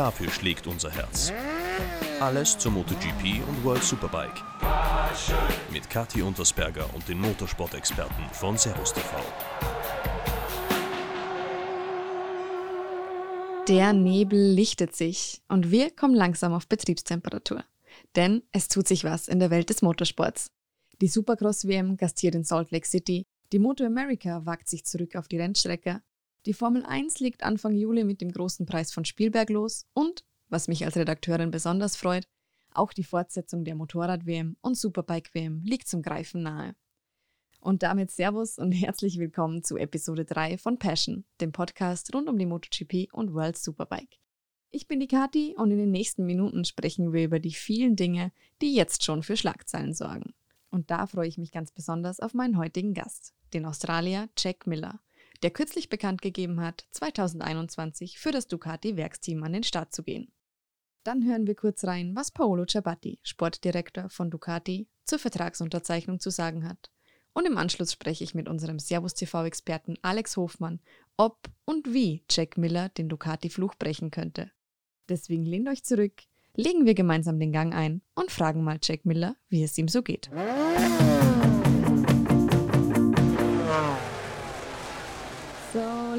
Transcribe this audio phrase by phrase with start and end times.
[0.00, 1.30] Dafür schlägt unser Herz.
[2.20, 4.42] Alles zur MotoGP und World Superbike.
[5.70, 9.10] Mit Kathi Untersberger und den Motorsport-Experten von Servus TV.
[13.68, 17.62] Der Nebel lichtet sich und wir kommen langsam auf Betriebstemperatur.
[18.16, 20.50] Denn es tut sich was in der Welt des Motorsports.
[21.02, 25.36] Die Supercross-WM gastiert in Salt Lake City, die Moto America wagt sich zurück auf die
[25.36, 26.00] Rennstrecke,
[26.46, 30.68] die Formel 1 legt Anfang Juli mit dem großen Preis von Spielberg los und, was
[30.68, 32.26] mich als Redakteurin besonders freut,
[32.72, 36.74] auch die Fortsetzung der Motorrad-WM und Superbike-WM liegt zum Greifen nahe.
[37.60, 42.38] Und damit Servus und herzlich willkommen zu Episode 3 von Passion, dem Podcast rund um
[42.38, 44.18] die MotoGP und World Superbike.
[44.70, 48.32] Ich bin die Kati und in den nächsten Minuten sprechen wir über die vielen Dinge,
[48.62, 50.32] die jetzt schon für Schlagzeilen sorgen.
[50.70, 55.00] Und da freue ich mich ganz besonders auf meinen heutigen Gast, den Australier Jack Miller,
[55.42, 60.32] der kürzlich bekannt gegeben hat, 2021 für das Ducati-Werksteam an den Start zu gehen.
[61.04, 66.68] Dann hören wir kurz rein, was Paolo Ciabatti, Sportdirektor von Ducati, zur Vertragsunterzeichnung zu sagen
[66.68, 66.90] hat
[67.32, 70.80] und im Anschluss spreche ich mit unserem Servus TV-Experten Alex Hofmann,
[71.16, 74.50] ob und wie Jack Miller den Ducati-Fluch brechen könnte.
[75.08, 76.22] Deswegen lehnt euch zurück,
[76.54, 80.02] legen wir gemeinsam den Gang ein und fragen mal Jack Miller, wie es ihm so
[80.02, 80.30] geht.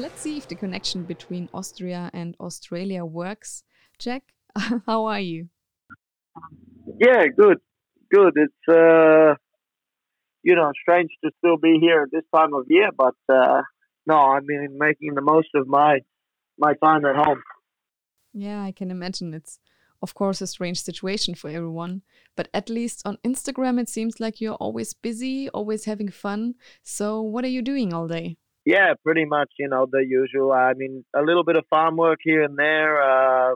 [0.02, 3.62] Let's see if the connection between Austria and Australia works.
[4.00, 4.24] Jack,
[4.86, 5.48] how are you?
[6.98, 7.58] Yeah, good,
[8.12, 8.32] good.
[8.34, 9.36] It's uh,
[10.42, 13.62] you know, strange to still be here at this time of year, but uh,
[14.04, 16.00] no, I mean, making the most of my
[16.58, 17.40] my time at home.
[18.32, 19.60] Yeah, I can imagine it's
[20.02, 22.02] of course a strange situation for everyone,
[22.34, 26.56] but at least on Instagram it seems like you're always busy, always having fun.
[26.82, 28.36] So, what are you doing all day?
[28.64, 30.52] Yeah, pretty much, you know, the usual.
[30.52, 33.02] I mean, a little bit of farm work here and there.
[33.02, 33.54] Uh,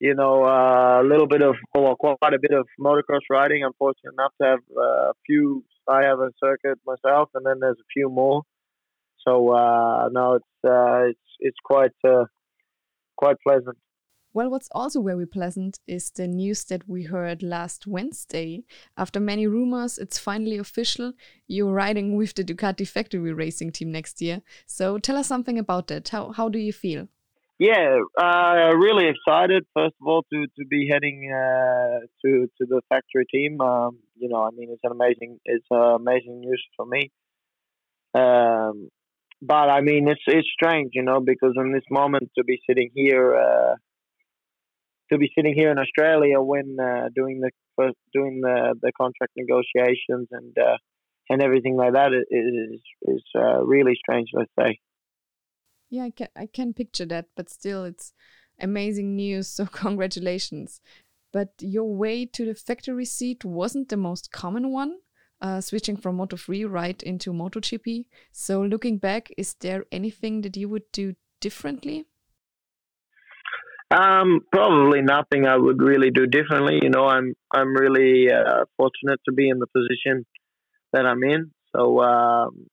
[0.00, 3.64] you know, uh, a little bit of, well, quite a bit of motocross riding.
[3.64, 5.64] I'm fortunate enough to have uh, a few.
[5.88, 8.42] I have a circuit myself, and then there's a few more.
[9.26, 12.24] So uh, no, it's uh, it's it's quite uh,
[13.16, 13.76] quite pleasant.
[14.36, 18.64] Well, what's also very pleasant is the news that we heard last Wednesday.
[18.98, 21.14] After many rumors, it's finally official.
[21.48, 24.42] You're riding with the Ducati factory racing team next year.
[24.66, 26.10] So tell us something about that.
[26.10, 27.08] How how do you feel?
[27.58, 29.64] Yeah, uh, really excited.
[29.72, 33.58] First of all, to to be heading uh, to to the factory team.
[33.62, 37.10] Um, you know, I mean, it's an amazing it's uh, amazing news for me.
[38.12, 38.90] Um,
[39.40, 42.90] but I mean, it's it's strange, you know, because in this moment to be sitting
[42.94, 43.76] here, uh,
[45.10, 49.32] to be sitting here in Australia when uh, doing the first, doing the the contract
[49.36, 50.76] negotiations and uh,
[51.28, 54.28] and everything like that is is uh, really strange.
[54.32, 54.78] Let's say.
[55.90, 58.12] Yeah, I can I can picture that, but still, it's
[58.60, 59.48] amazing news.
[59.48, 60.80] So congratulations.
[61.32, 64.96] But your way to the factory seat wasn't the most common one,
[65.40, 68.06] uh, switching from Moto3 right into MotoGP.
[68.32, 72.06] So looking back, is there anything that you would do differently?
[73.90, 76.80] Um, probably nothing I would really do differently.
[76.82, 80.26] You know, I'm I'm really uh, fortunate to be in the position
[80.92, 81.52] that I'm in.
[81.74, 82.66] So um,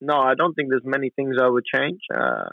[0.00, 2.00] no, I don't think there's many things I would change.
[2.14, 2.50] Uh,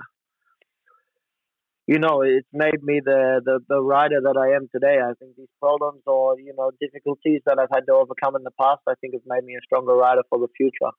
[1.86, 5.00] you know, it's made me the, the, the rider that I am today.
[5.03, 8.52] I think these problems or, you know, difficulties that I've had to overcome in the
[8.59, 10.91] past, I think have made me a stronger rider for the future.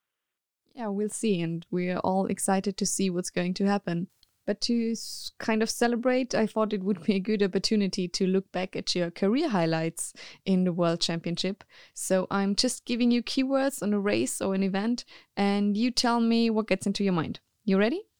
[0.74, 1.40] Yeah, we'll see.
[1.40, 4.08] And we're all excited to see what's going to happen.
[4.46, 4.94] But to
[5.38, 8.94] kind of celebrate, I thought it would be a good opportunity to look back at
[8.94, 10.12] your career highlights
[10.44, 11.64] in the World Championship.
[11.94, 15.04] So I'm just giving you keywords on a race or an event,
[15.36, 17.40] and you tell me what gets into your mind.
[17.64, 18.02] You ready?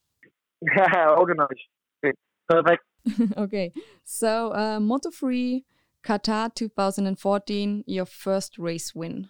[0.75, 1.61] Yeah, organized.
[2.47, 2.83] Perfect.
[3.37, 3.71] okay.
[4.03, 5.63] So, uh, Moto3
[6.03, 9.29] Qatar 2014, your first race win.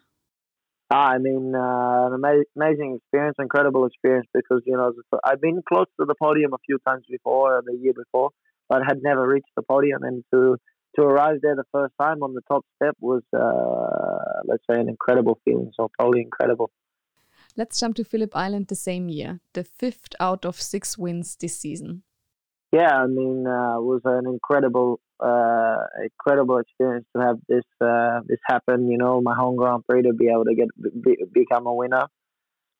[0.91, 4.93] Ah, I mean, uh, an ama- amazing experience, incredible experience because you know
[5.23, 8.29] I've been close to the podium a few times before, the year before,
[8.69, 10.03] but had never reached the podium.
[10.03, 10.57] And to
[10.97, 14.87] to arrive there the first time on the top step was, uh, let's say, an
[14.87, 15.71] incredible feeling.
[15.75, 16.69] So probably incredible.
[17.57, 21.57] Let's jump to Phillip Island the same year, the fifth out of six wins this
[21.57, 22.03] season.
[22.75, 28.19] Yeah, I mean, uh, it was an incredible uh, incredible experience to have this uh,
[28.27, 28.89] this happen.
[28.89, 30.67] You know, my home Grand Prix to be able to get
[31.01, 32.07] be, become a winner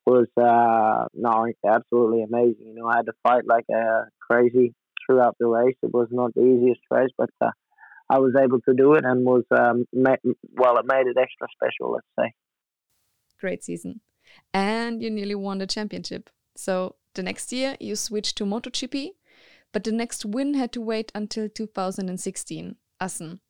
[0.04, 2.66] was uh, no absolutely amazing.
[2.66, 4.74] You know, I had to fight like a crazy
[5.06, 5.76] throughout the race.
[5.82, 7.52] It was not the easiest race, but uh,
[8.10, 11.92] I was able to do it and was um, well, it made it extra special.
[11.92, 12.34] Let's say.
[13.40, 14.00] Great season,
[14.52, 16.28] and you nearly won the championship.
[16.54, 19.12] So the next year you switched to MotoGP
[19.76, 23.40] but the next win had to wait until 2016, Assen.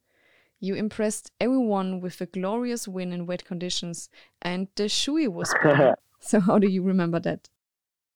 [0.59, 4.09] You impressed everyone with a glorious win in wet conditions,
[4.43, 5.55] and the Shui was
[6.21, 7.49] so, how do you remember that?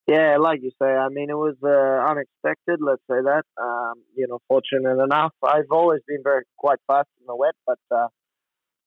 [0.09, 3.45] Yeah, like you say, I mean, it was uh, unexpected, let's say that.
[3.57, 5.33] Um, you know, fortunate enough.
[5.45, 8.09] I've always been very quite fast in the wet, but uh,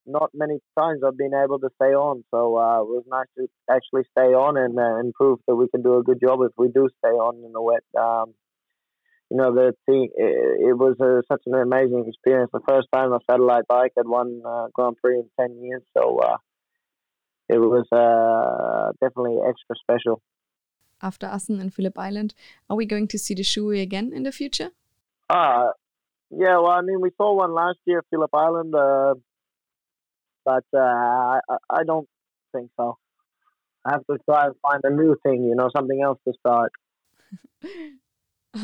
[0.06, 2.26] not many times I've been able to stay on.
[2.30, 5.70] So uh, it was nice to actually stay on and, uh, and prove that we
[5.70, 7.84] can do a good job if we do stay on in the wet.
[7.98, 8.34] Um,
[9.34, 12.52] you know, the thing, it, it was a, such an amazing experience.
[12.54, 15.82] The first time a satellite bike had won uh, Grand Prix in 10 years.
[15.98, 16.38] So uh,
[17.50, 20.22] it was uh, definitely extra special.
[21.02, 22.36] After Assen and Phillip Island,
[22.70, 24.70] are we going to see the Shui again in the future?
[25.28, 25.70] Uh,
[26.30, 29.16] yeah, well, I mean, we saw one last year, Phillip Island, uh,
[30.46, 31.40] but uh, I,
[31.72, 32.08] I don't
[32.54, 33.00] think so.
[33.84, 36.72] I have to try and find a new thing, you know, something else to start.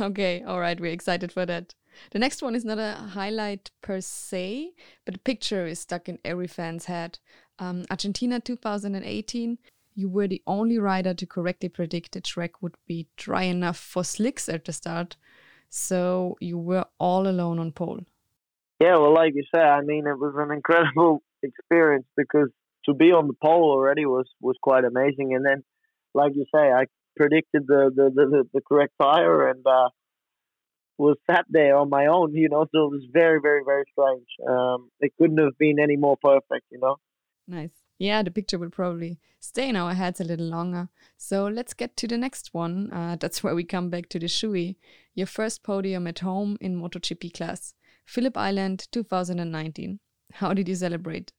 [0.02, 1.74] okay, all right, we're excited for that.
[2.12, 4.74] The next one is not a highlight per se,
[5.06, 7.20] but a picture is stuck in every fan's head.
[7.58, 9.58] Um, Argentina 2018,
[9.96, 14.04] you were the only rider to correctly predict the track would be dry enough for
[14.04, 15.18] slicks at the start.
[15.70, 18.02] So you were all alone on pole.
[18.80, 22.50] Yeah, well, like you said, I mean, it was an incredible experience because
[22.86, 25.36] to be on the pole already was was quite amazing.
[25.36, 25.64] And then,
[26.14, 29.90] like you say, I predicted the the, the, the correct tire and uh,
[30.98, 32.34] was sat there on my own.
[32.34, 34.28] You know, so it was very, very, very strange.
[34.48, 36.66] Um, it couldn't have been any more perfect.
[36.72, 36.98] You know.
[37.48, 37.72] Nice.
[37.98, 40.88] Yeah, the picture will probably stay in our heads a little longer.
[41.18, 42.92] So let's get to the next one.
[42.92, 44.78] Uh, that's where we come back to the Shui.
[45.16, 47.74] Your first podium at home in MotoGP class,
[48.06, 50.00] Phillip Island 2019.
[50.34, 51.34] How did you celebrate?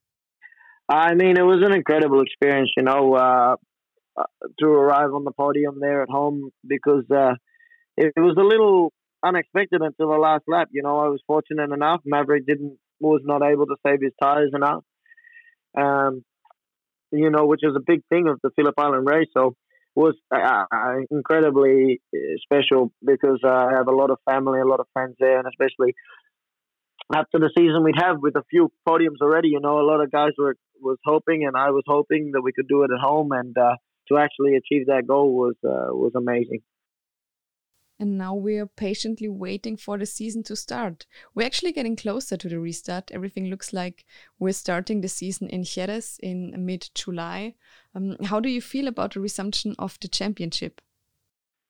[0.88, 3.56] I mean, it was an incredible experience, you know, uh, uh
[4.58, 7.34] to arrive on the podium there at home because uh,
[7.96, 8.92] it, it was a little
[9.24, 10.68] unexpected until the last lap.
[10.72, 12.00] You know, I was fortunate enough.
[12.04, 14.84] Maverick didn't was not able to save his tires enough.
[15.76, 16.22] Um,
[17.12, 19.28] you know, which is a big thing of the Phillip Island race.
[19.36, 19.54] So
[19.94, 24.66] was uh, uh incredibly uh, special because uh, I have a lot of family, a
[24.66, 25.94] lot of friends there, and especially
[27.12, 29.48] after the season we'd have with a few podiums already.
[29.48, 32.52] You know, a lot of guys were was hoping, and I was hoping that we
[32.52, 33.76] could do it at home, and uh,
[34.10, 36.60] to actually achieve that goal was uh, was amazing.
[37.98, 41.06] And now we're patiently waiting for the season to start.
[41.34, 43.10] We're actually getting closer to the restart.
[43.12, 44.06] Everything looks like
[44.38, 47.56] we're starting the season in Jerez in mid July.
[47.94, 50.80] Um, how do you feel about the resumption of the championship?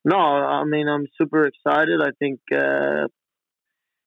[0.04, 2.00] No, I mean, I'm super excited.
[2.00, 3.08] I think uh,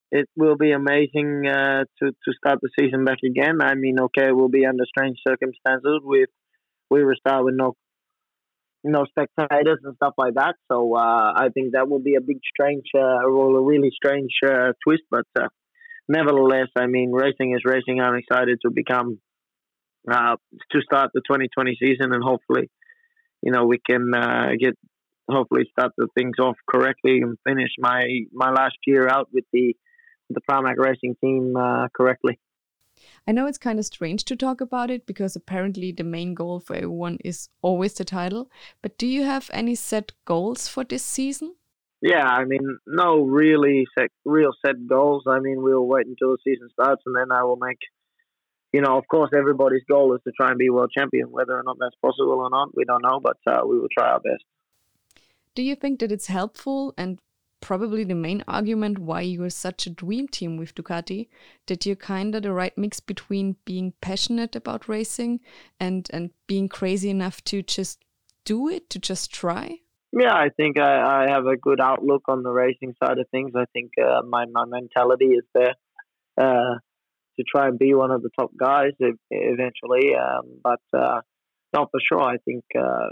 [0.09, 3.62] it will be amazing uh, to to start the season back again.
[3.62, 6.00] I mean, okay, we'll be under strange circumstances.
[6.03, 6.29] With
[6.89, 7.75] we restart with no
[8.83, 10.56] no spectators and stuff like that.
[10.71, 14.31] So uh, I think that will be a big strange, uh, or a really strange
[14.45, 15.03] uh, twist.
[15.09, 15.47] But uh,
[16.07, 18.01] nevertheless, I mean, racing is racing.
[18.01, 19.19] I'm excited to become
[20.09, 20.35] uh,
[20.71, 22.69] to start the 2020 season, and hopefully,
[23.41, 24.75] you know, we can uh, get
[25.29, 28.03] hopefully start the things off correctly and finish my
[28.33, 29.74] my last year out with the
[30.29, 32.39] the Pramac Racing team uh, correctly.
[33.27, 36.60] I know it's kind of strange to talk about it because apparently the main goal
[36.60, 38.50] for everyone is always the title.
[38.81, 41.55] But do you have any set goals for this season?
[42.01, 45.24] Yeah, I mean, no really set, real set goals.
[45.27, 47.79] I mean, we'll wait until the season starts and then I will make,
[48.74, 51.31] you know, of course, everybody's goal is to try and be world champion.
[51.31, 54.10] Whether or not that's possible or not, we don't know, but uh, we will try
[54.10, 54.43] our best.
[55.55, 57.19] Do you think that it's helpful and
[57.63, 61.29] probably the main argument why you're such a dream team with Ducati,
[61.67, 65.39] that you're kind of the right mix between being passionate about racing
[65.79, 68.03] and and being crazy enough to just
[68.43, 69.79] do it, to just try.
[70.12, 73.53] Yeah, I think I, I have a good outlook on the racing side of things.
[73.55, 75.75] I think uh, my my mentality is there
[76.38, 76.75] uh,
[77.38, 78.91] to try and be one of the top guys
[79.32, 80.12] eventually.
[80.15, 81.22] Um, but uh,
[81.74, 83.08] no, for sure, I think uh,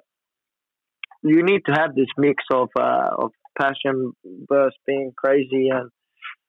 [1.24, 4.14] you need to have this mix of uh, of passion
[4.48, 5.90] burst being crazy and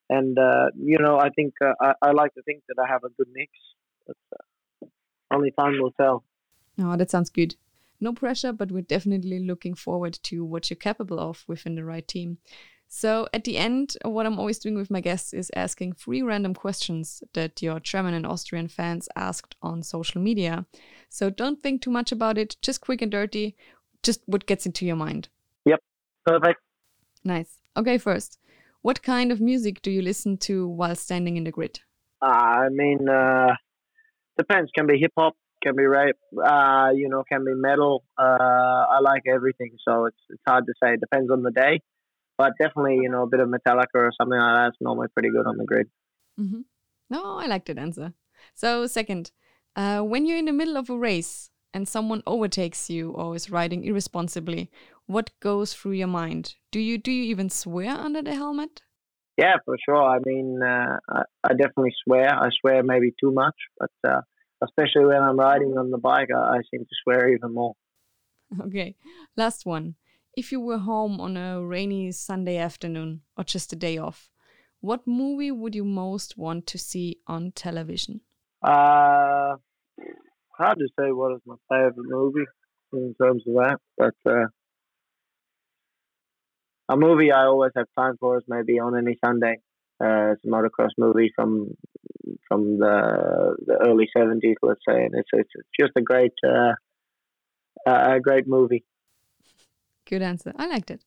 [0.08, 3.04] and uh, you know I think uh, I, I like to think that I have
[3.04, 3.50] a good mix.
[4.06, 4.86] But uh,
[5.32, 6.24] only time will tell.
[6.80, 7.56] Oh, that sounds good.
[8.00, 12.06] No pressure, but we're definitely looking forward to what you're capable of within the right
[12.06, 12.38] team.
[12.88, 16.52] So at the end, what I'm always doing with my guests is asking three random
[16.52, 20.66] questions that your German and Austrian fans asked on social media.
[21.08, 23.56] So don't think too much about it, just quick and dirty,
[24.02, 25.28] just what gets into your mind.
[25.64, 25.80] Yep,
[26.26, 26.60] perfect.
[27.24, 27.60] Nice.
[27.76, 28.38] Okay, first,
[28.82, 31.80] what kind of music do you listen to while standing in the grid?
[32.20, 33.54] Uh, I mean, uh,
[34.38, 34.70] depends.
[34.76, 38.04] Can be hip hop, can be rap, uh, you know, can be metal.
[38.18, 38.22] Uh,
[38.96, 40.94] I like everything, so it's it's hard to say.
[40.94, 41.80] It depends on the day.
[42.38, 45.46] but definitely, you know, a bit of Metallica or something like that's normally pretty good
[45.46, 45.88] on the grid.
[46.40, 46.60] Mm-hmm.
[47.10, 48.14] No, I like that answer.
[48.54, 49.30] So, second,
[49.76, 53.50] uh, when you're in the middle of a race and someone overtakes you or is
[53.50, 54.70] riding irresponsibly,
[55.06, 56.54] what goes through your mind?
[56.70, 58.82] Do you do you even swear under the helmet?
[59.36, 60.02] Yeah, for sure.
[60.02, 62.28] I mean, uh, I, I, definitely swear.
[62.34, 64.20] I swear maybe too much, but uh,
[64.62, 67.74] especially when I'm riding on the bike, I, I seem to swear even more.
[68.60, 68.96] Okay,
[69.34, 69.94] last one.
[70.36, 74.30] If you were home on a rainy Sunday afternoon or just a day off,
[74.80, 78.20] what movie would you most want to see on television?
[78.62, 79.56] Uh,
[80.58, 82.44] hard to say what is my favorite movie
[82.92, 84.46] in terms of that, but uh,
[86.92, 89.56] a movie I always have time for is maybe on any Sunday.
[90.02, 91.74] Uh, it's a motocross movie from
[92.48, 96.72] from the the early seventies, let's say, and it's it's just a great uh,
[97.86, 98.84] a great movie.
[100.08, 100.52] Good answer.
[100.56, 101.04] I liked it.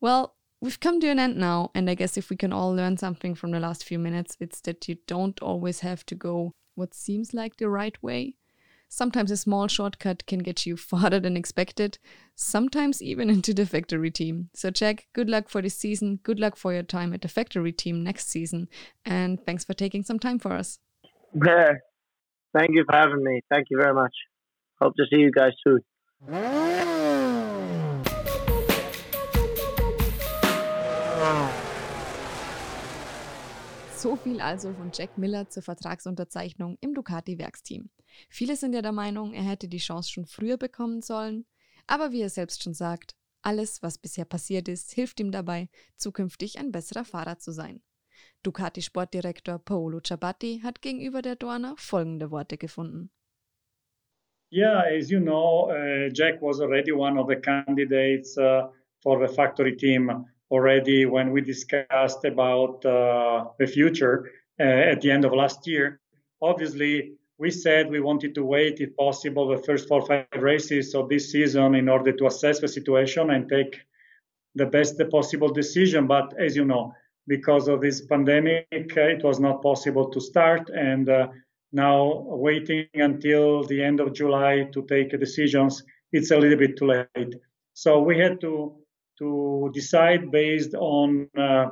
[0.00, 2.96] Well, we've come to an end now, and I guess if we can all learn
[2.96, 6.94] something from the last few minutes, it's that you don't always have to go what
[6.94, 8.36] seems like the right way.
[8.92, 11.98] Sometimes a small shortcut can get you farther than expected,
[12.34, 14.50] sometimes even into the factory team.
[14.52, 16.18] So, Jack, good luck for this season.
[16.24, 18.68] Good luck for your time at the factory team next season.
[19.06, 20.80] And thanks for taking some time for us.
[21.32, 21.74] Yeah.
[22.52, 23.42] Thank you for having me.
[23.48, 24.12] Thank you very much.
[24.80, 25.78] Hope to see you guys soon.
[33.92, 37.90] So viel also von Jack Miller zur Vertragsunterzeichnung im Ducati-Werksteam.
[38.28, 41.46] Viele sind ja der Meinung, er hätte die Chance schon früher bekommen sollen,
[41.86, 46.58] aber wie er selbst schon sagt, alles, was bisher passiert ist, hilft ihm dabei, zukünftig
[46.58, 47.82] ein besserer Fahrer zu sein.
[48.42, 53.10] Ducati-Sportdirektor Paolo Ciabatti hat gegenüber der Dorna folgende Worte gefunden.
[54.52, 58.68] Yeah, as you know, uh, Jack was already one of the candidates uh,
[59.00, 65.10] for the factory team already when we discussed about uh, the future uh, at the
[65.10, 66.00] end of last year.
[66.42, 70.94] Obviously, we said we wanted to wait, if possible, the first four or five races
[70.94, 73.80] of this season in order to assess the situation and take
[74.54, 76.06] the best possible decision.
[76.06, 76.92] But as you know,
[77.26, 80.68] because of this pandemic, it was not possible to start.
[80.68, 81.28] And uh,
[81.72, 85.82] now, waiting until the end of July to take decisions,
[86.12, 87.34] it's a little bit too late.
[87.72, 88.76] So we had to
[89.18, 91.66] to decide based on uh,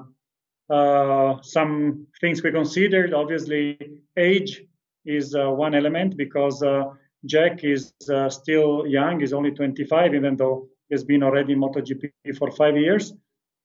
[0.71, 3.13] uh, some things we considered.
[3.13, 3.79] Obviously,
[4.17, 4.68] age
[5.05, 6.85] is uh, one element because uh,
[7.25, 12.11] Jack is uh, still young, he's only 25, even though he's been already in MotoGP
[12.37, 13.13] for five years.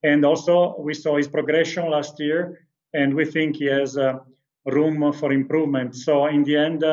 [0.04, 4.20] And also, we saw his progression last year, and we think he has uh,
[4.66, 5.96] room for improvement.
[5.96, 6.84] So, in the end,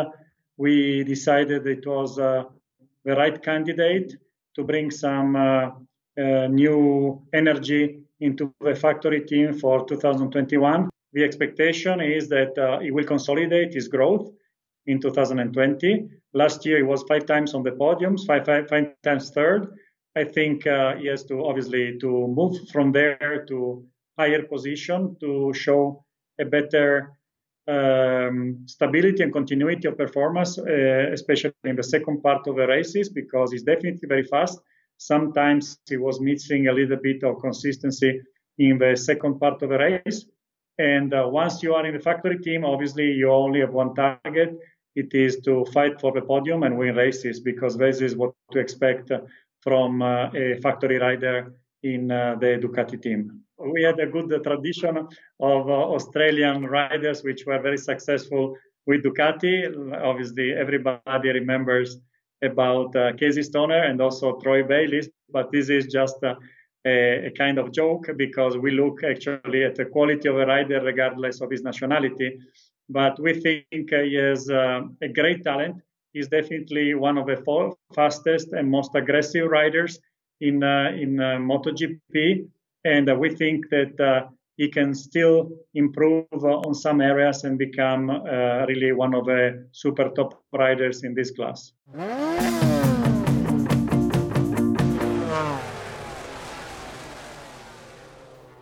[0.57, 2.47] we decided it was the
[3.05, 4.17] right candidate
[4.55, 5.71] to bring some uh,
[6.49, 10.90] new energy into the factory team for 2021.
[11.13, 14.31] The expectation is that uh, it will consolidate its growth
[14.87, 16.09] in 2020.
[16.35, 18.45] Last year, it was five times on the podiums, five,
[19.03, 19.75] times third.
[20.17, 23.85] I think uh, he has to obviously to move from there to
[24.19, 26.05] higher position to show
[26.41, 27.13] a better
[27.69, 33.09] um, stability and continuity of performance, uh, especially in the second part of the races,
[33.09, 34.61] because he's definitely very fast.
[34.97, 38.21] Sometimes he was missing a little bit of consistency
[38.59, 40.27] in the second part of the race.
[40.81, 44.57] And uh, once you are in the factory team, obviously you only have one target.
[44.97, 48.59] It is to fight for the podium and win races because this is what to
[48.59, 49.13] expect
[49.61, 53.43] from uh, a factory rider in uh, the Ducati team.
[53.59, 54.97] We had a good tradition
[55.41, 58.57] of uh, Australian riders which were very successful
[58.87, 59.55] with Ducati.
[60.03, 61.99] Obviously, everybody remembers
[62.43, 66.25] about uh, Casey Stoner and also Troy Bayliss, but this is just
[66.87, 70.81] a, a, kind of joke because we look actually at the quality of a rider
[70.83, 72.39] regardless of his nationality.
[72.89, 75.83] But we think uh, he has uh, a great talent.
[76.13, 79.99] He's definitely one of the fastest and most aggressive riders
[80.41, 82.49] in uh, in uh, MotoGP,
[82.85, 88.67] and uh, we think that he can still improve on some areas and become uh,
[88.67, 91.73] really one of the super top riders in this class.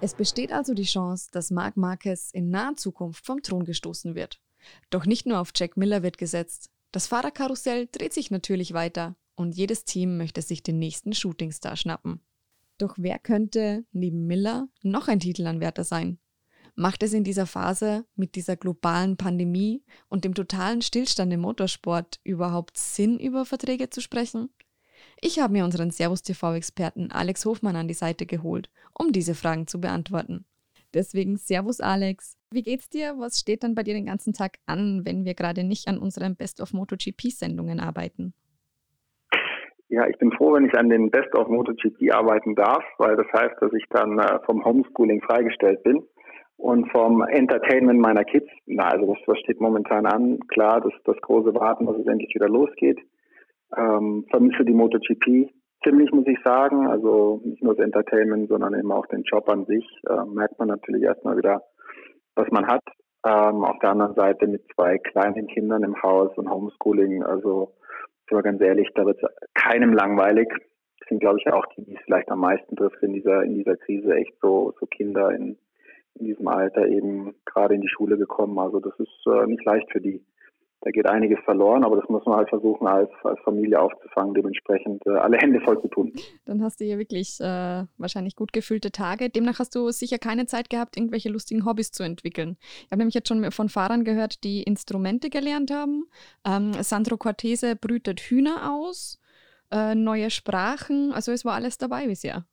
[0.01, 4.41] Es besteht also die Chance, dass Marc Marquez in naher Zukunft vom Thron gestoßen wird.
[4.91, 6.71] Doch nicht nur auf Jack Miller wird gesetzt.
[6.93, 12.21] Das Fahrerkarussell dreht sich natürlich weiter und jedes Team möchte sich den nächsten Shootingstar schnappen.
[12.79, 16.21] Doch wer könnte neben Miller noch ein Titelanwärter sein?
[16.77, 22.21] Macht es in dieser Phase mit dieser globalen Pandemie und dem totalen Stillstand im Motorsport
[22.23, 24.51] überhaupt Sinn, über Verträge zu sprechen?
[25.21, 29.67] Ich habe mir unseren Servus TV-Experten Alex Hofmann an die Seite geholt, um diese Fragen
[29.67, 30.45] zu beantworten.
[30.95, 32.37] Deswegen Servus Alex.
[32.53, 33.15] Wie geht's dir?
[33.19, 36.37] Was steht dann bei dir den ganzen Tag an, wenn wir gerade nicht an unseren
[36.37, 38.33] Best of MotoGP Sendungen arbeiten?
[39.89, 43.27] Ja, ich bin froh, wenn ich an den Best of MotoGP arbeiten darf, weil das
[43.33, 46.01] heißt, dass ich dann äh, vom Homeschooling freigestellt bin
[46.59, 48.49] und vom Entertainment meiner Kids.
[48.67, 50.39] Na, also das, steht momentan an.
[50.47, 53.01] Klar, das, das große Warten, dass es endlich wieder losgeht.
[53.77, 55.51] Ähm, vermisse die MotoGP
[55.85, 56.89] ziemlich, muss ich sagen.
[56.89, 59.87] Also nicht nur das Entertainment, sondern eben auch den Job an sich.
[60.09, 61.63] Äh, merkt man natürlich erstmal wieder,
[62.35, 62.85] was man hat.
[63.27, 67.75] Ähm, auf der anderen Seite mit zwei kleinen Kindern im Haus und Homeschooling, also
[68.29, 69.21] sind wir ganz ehrlich, da wird
[69.55, 70.49] keinem langweilig.
[71.01, 73.55] Das sind, glaube ich, auch die, die es vielleicht am meisten trifft in dieser, in
[73.55, 75.59] dieser Krise, echt so, so Kinder in,
[76.15, 78.59] in diesem Alter eben gerade in die Schule gekommen.
[78.59, 80.25] Also das ist äh, nicht leicht für die
[80.81, 85.05] da geht einiges verloren, aber das muss man halt versuchen, als, als Familie aufzufangen, dementsprechend
[85.07, 86.13] äh, alle Hände voll zu tun.
[86.45, 89.29] Dann hast du ja wirklich äh, wahrscheinlich gut gefüllte Tage.
[89.29, 92.57] Demnach hast du sicher keine Zeit gehabt, irgendwelche lustigen Hobbys zu entwickeln.
[92.61, 96.05] Ich habe nämlich jetzt schon von Fahrern gehört, die Instrumente gelernt haben.
[96.47, 99.21] Ähm, Sandro Cortese brütet Hühner aus,
[99.73, 102.45] äh, neue Sprachen, also es war alles dabei bisher.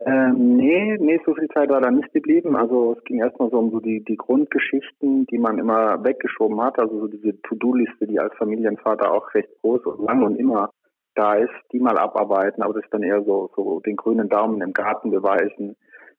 [0.00, 2.56] Ähm, nee, nee, so viel Zeit war da nicht geblieben.
[2.56, 6.78] Also es ging erstmal so um so die, die Grundgeschichten, die man immer weggeschoben hat.
[6.78, 10.70] Also so diese To-Do-Liste, die als Familienvater auch recht groß und lang und immer
[11.14, 12.62] da ist, die mal abarbeiten.
[12.62, 15.76] Aber das ist dann eher so, so den grünen Daumen im Garten beweisen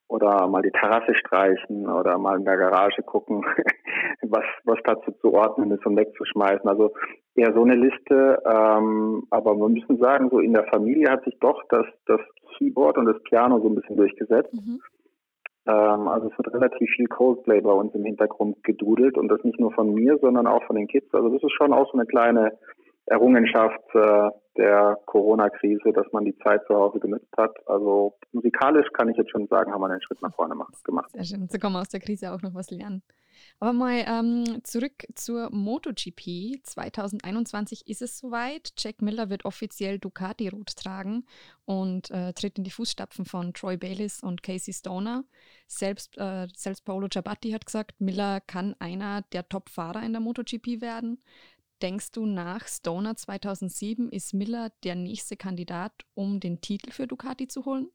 [0.07, 3.43] oder mal die Terrasse streichen oder mal in der Garage gucken,
[4.21, 6.69] was, was dazu zu ordnen ist und wegzuschmeißen.
[6.69, 6.93] Also
[7.35, 8.41] eher so eine Liste.
[8.45, 12.21] Ähm, aber wir müssen sagen, so in der Familie hat sich doch das, das
[12.57, 14.53] Keyboard und das Piano so ein bisschen durchgesetzt.
[14.53, 14.81] Mhm.
[15.67, 19.59] Ähm, also es wird relativ viel Coldplay bei uns im Hintergrund gedudelt und das nicht
[19.59, 21.13] nur von mir, sondern auch von den Kids.
[21.13, 22.57] Also das ist schon auch so eine kleine
[23.07, 27.55] Errungenschaft äh, der Corona-Krise, dass man die Zeit zu Hause genutzt hat.
[27.67, 31.11] Also musikalisch kann ich jetzt schon sagen, haben wir einen Schritt nach vorne gemacht.
[31.11, 31.47] Sehr schön.
[31.49, 33.03] So kann man aus der Krise auch noch was lernen.
[33.59, 36.61] Aber mal ähm, zurück zur MotoGP.
[36.63, 38.73] 2021 ist es soweit.
[38.77, 41.25] Jack Miller wird offiziell Ducati-Rot tragen
[41.65, 45.23] und äh, tritt in die Fußstapfen von Troy Bayliss und Casey Stoner.
[45.67, 50.81] Selbst, äh, selbst Paolo Ciabatti hat gesagt, Miller kann einer der Top-Fahrer in der MotoGP
[50.81, 51.21] werden.
[51.81, 57.47] Denkst du, nach Stoner 2007 ist Miller der nächste Kandidat, um den Titel für Ducati
[57.47, 57.89] zu holen?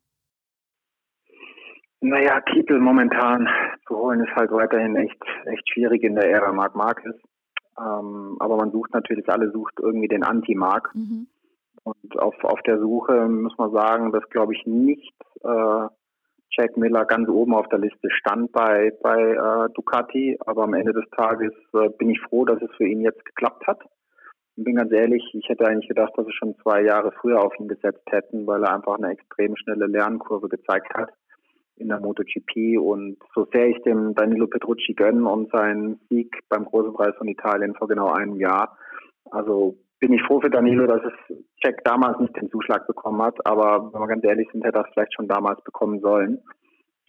[2.03, 3.47] Naja, Titel momentan
[3.91, 7.17] zu holen ist halt weiterhin echt, echt schwierig in der Ära Marc Marquez.
[7.79, 10.95] Ähm, aber man sucht natürlich, alle sucht irgendwie den Anti-Marc.
[10.95, 11.27] Mhm.
[11.83, 15.89] Und auf, auf der Suche muss man sagen, dass glaube ich nicht äh,
[16.51, 20.93] Jack Miller ganz oben auf der Liste stand bei, bei äh, Ducati, aber am Ende
[20.93, 23.81] des Tages äh, bin ich froh, dass es für ihn jetzt geklappt hat.
[24.57, 27.59] Und bin ganz ehrlich, ich hätte eigentlich gedacht, dass wir schon zwei Jahre früher auf
[27.59, 31.11] ihn gesetzt hätten, weil er einfach eine extrem schnelle Lernkurve gezeigt hat
[31.81, 32.79] in der MotoGP.
[32.79, 37.29] Und so sehr ich dem Danilo Petrucci gönnen und seinen Sieg beim Großen Preis von
[37.29, 38.77] Italien vor genau einem Jahr,
[39.31, 43.37] also bin ich froh für Danilo, dass es Jack damals nicht den Zuschlag bekommen hat,
[43.47, 46.41] aber wenn wir ganz ehrlich sind, hätte er es vielleicht schon damals bekommen sollen,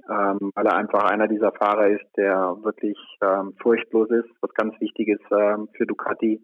[0.10, 4.80] ähm, weil er einfach einer dieser Fahrer ist, der wirklich ähm, furchtlos ist, was ganz
[4.82, 6.42] wichtig ist ähm, für Ducati.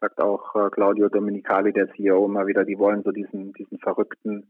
[0.00, 4.48] Sagt auch äh, Claudio Dominicali, der CEO, immer wieder, die wollen so diesen, diesen verrückten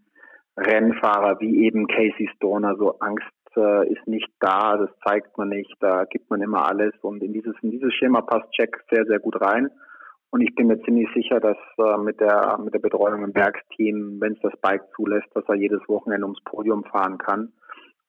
[0.57, 5.75] Rennfahrer wie eben Casey Stoner, so Angst äh, ist nicht da, das zeigt man nicht,
[5.81, 9.19] da gibt man immer alles und in dieses, in dieses Schema passt Jack sehr, sehr
[9.19, 9.71] gut rein.
[10.31, 14.21] Und ich bin mir ziemlich sicher, dass äh, mit der mit der Betreuung im Werksteam,
[14.21, 17.53] wenn es das Bike zulässt, dass er jedes Wochenende ums Podium fahren kann.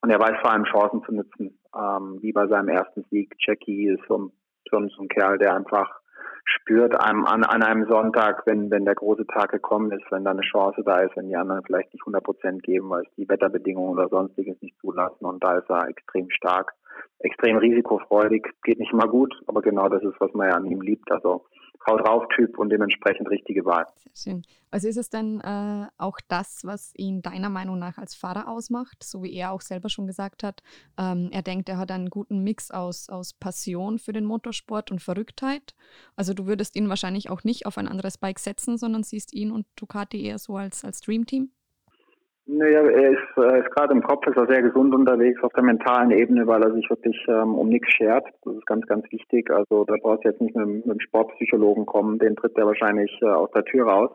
[0.01, 3.35] Und er weiß vor allem Chancen zu nutzen, ähm, wie bei seinem ersten Sieg.
[3.39, 4.31] Jackie ist so,
[4.71, 5.99] so, so ein Kerl, der einfach
[6.45, 10.31] spürt einem an, an einem Sonntag, wenn, wenn der große Tag gekommen ist, wenn da
[10.31, 13.27] eine Chance da ist, wenn die anderen vielleicht nicht 100 Prozent geben, weil es die
[13.27, 15.25] Wetterbedingungen oder sonstiges nicht zulassen.
[15.25, 16.73] Und da ist er extrem stark,
[17.19, 20.81] extrem risikofreudig, geht nicht immer gut, aber genau das ist, was man ja an ihm
[20.81, 21.11] liebt.
[21.11, 21.45] Also
[21.87, 23.85] Hau drauf Typ und dementsprechend richtige Wahl.
[23.95, 24.41] Sehr schön.
[24.71, 29.03] Also ist es dann äh, auch das, was ihn deiner Meinung nach als Fahrer ausmacht,
[29.03, 30.61] so wie er auch selber schon gesagt hat.
[30.97, 35.01] Ähm, er denkt, er hat einen guten Mix aus, aus Passion für den Motorsport und
[35.01, 35.75] Verrücktheit.
[36.15, 39.51] Also du würdest ihn wahrscheinlich auch nicht auf ein anderes Bike setzen, sondern siehst ihn
[39.51, 41.51] und Ducati eher so als, als Dreamteam?
[42.47, 45.63] Naja, er ist, äh, ist gerade im Kopf ist er sehr gesund unterwegs auf der
[45.63, 48.23] mentalen Ebene, weil er sich wirklich ähm, um nichts schert.
[48.43, 49.49] Das ist ganz, ganz wichtig.
[49.49, 53.11] Also da brauchst du jetzt nicht mit, mit einem Sportpsychologen kommen, den tritt er wahrscheinlich
[53.23, 54.11] äh, aus der Tür raus.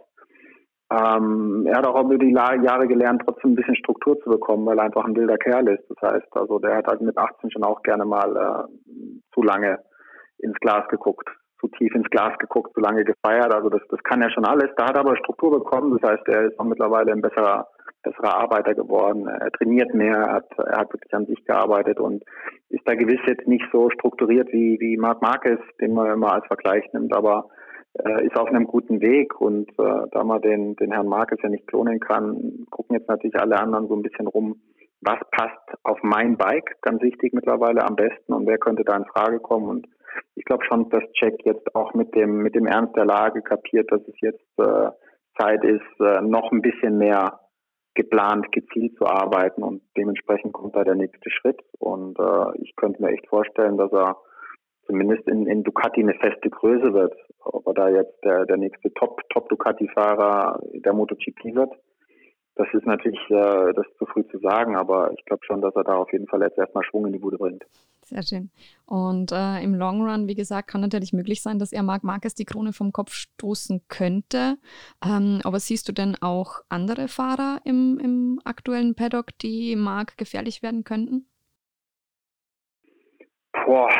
[0.92, 4.78] Ähm, er hat auch über die Jahre gelernt, trotzdem ein bisschen Struktur zu bekommen, weil
[4.78, 5.84] er einfach ein wilder Kerl ist.
[5.88, 8.92] Das heißt, also der hat halt mit 18 schon auch gerne mal äh,
[9.34, 9.80] zu lange
[10.38, 11.28] ins Glas geguckt
[11.60, 13.54] zu tief ins Glas geguckt, zu lange gefeiert.
[13.54, 14.70] Also das, das kann er schon alles.
[14.76, 15.98] Da hat er aber Struktur bekommen.
[16.00, 17.68] Das heißt, er ist auch mittlerweile ein besserer,
[18.02, 19.26] besserer Arbeiter geworden.
[19.26, 22.24] Er trainiert mehr, er hat, er hat wirklich an sich gearbeitet und
[22.68, 26.46] ist da gewiss jetzt nicht so strukturiert wie, wie Marc Marquez, den man immer als
[26.46, 27.48] Vergleich nimmt, aber
[27.94, 31.48] äh, ist auf einem guten Weg und äh, da man den, den Herrn Marquez ja
[31.48, 34.60] nicht klonen kann, gucken jetzt natürlich alle anderen so ein bisschen rum,
[35.00, 39.06] was passt auf mein Bike, ganz wichtig mittlerweile am besten und wer könnte da in
[39.06, 39.86] Frage kommen und
[40.34, 43.90] ich glaube schon, dass Jack jetzt auch mit dem, mit dem Ernst der Lage kapiert,
[43.92, 44.90] dass es jetzt äh,
[45.38, 47.39] Zeit ist, äh, noch ein bisschen mehr
[47.94, 51.60] geplant, gezielt zu arbeiten und dementsprechend kommt da der nächste Schritt.
[51.78, 54.16] Und äh, ich könnte mir echt vorstellen, dass er
[54.86, 57.14] zumindest in, in Ducati eine feste Größe wird.
[57.40, 61.72] Ob er da jetzt der, der nächste Top, Top Ducati-Fahrer der MotoGP wird,
[62.56, 65.74] das ist natürlich äh, das ist zu früh zu sagen, aber ich glaube schon, dass
[65.76, 67.64] er da auf jeden Fall jetzt erstmal Schwung in die Bude bringt.
[68.10, 68.50] Sehr schön.
[68.86, 72.34] Und äh, im Long Run, wie gesagt, kann natürlich möglich sein, dass er Marc Marquez
[72.34, 74.58] die Krone vom Kopf stoßen könnte.
[75.04, 80.60] Ähm, aber siehst du denn auch andere Fahrer im, im aktuellen Paddock, die Marc gefährlich
[80.60, 81.26] werden könnten?
[83.52, 83.90] Boah,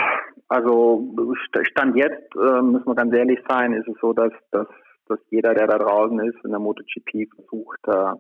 [0.49, 1.15] also
[1.63, 4.67] Stand jetzt, äh, müssen wir ganz ehrlich sein, ist es so, dass, dass,
[5.07, 8.15] dass jeder, der da draußen ist, in der MotoGP versucht, äh,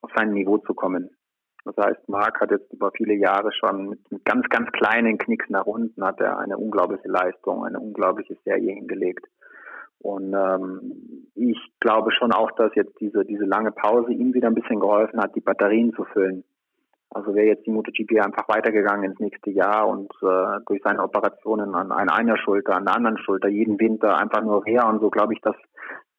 [0.00, 1.08] auf sein Niveau zu kommen.
[1.64, 5.48] Das heißt, Marc hat jetzt über viele Jahre schon mit, mit ganz, ganz kleinen Knicks
[5.48, 9.26] nach unten hat er eine unglaubliche Leistung, eine unglaubliche Serie hingelegt.
[10.00, 14.54] Und ähm, ich glaube schon auch, dass jetzt diese, diese lange Pause ihm wieder ein
[14.54, 16.44] bisschen geholfen hat, die Batterien zu füllen.
[17.08, 21.74] Also wäre jetzt die MotoGP einfach weitergegangen ins nächste Jahr und äh, durch seine Operationen
[21.74, 25.08] an, an einer Schulter, an der anderen Schulter, jeden Winter einfach nur her und so
[25.10, 25.56] glaube ich, dass,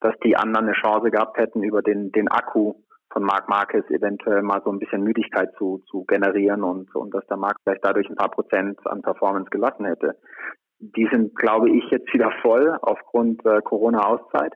[0.00, 2.74] dass die anderen eine Chance gehabt hätten, über den, den Akku
[3.16, 7.26] von Marc Marquez eventuell mal so ein bisschen Müdigkeit zu, zu generieren und, und dass
[7.28, 10.18] der Markt vielleicht dadurch ein paar Prozent an Performance gelassen hätte.
[10.80, 14.52] Die sind, glaube ich, jetzt wieder voll aufgrund äh, Corona-Auszeit.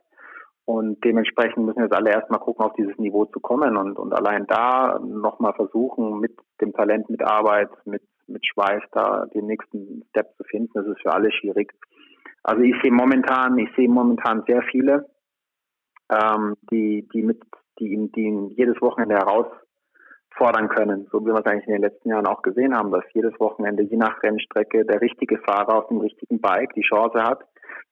[0.65, 4.45] Und dementsprechend müssen jetzt alle erstmal gucken, auf dieses Niveau zu kommen und, und allein
[4.45, 10.35] da nochmal versuchen, mit dem Talent, mit Arbeit, mit, mit Schweiß da den nächsten Step
[10.37, 10.69] zu finden.
[10.75, 11.73] Das ist für alle schwierig.
[12.43, 15.09] Also ich sehe momentan, ich sehe momentan sehr viele,
[16.11, 17.41] ähm, die, die mit
[17.81, 21.07] die ihn, die ihn jedes Wochenende herausfordern können.
[21.11, 23.83] So wie wir es eigentlich in den letzten Jahren auch gesehen haben, dass jedes Wochenende,
[23.83, 27.43] je nach Rennstrecke, der richtige Fahrer auf dem richtigen Bike die Chance hat,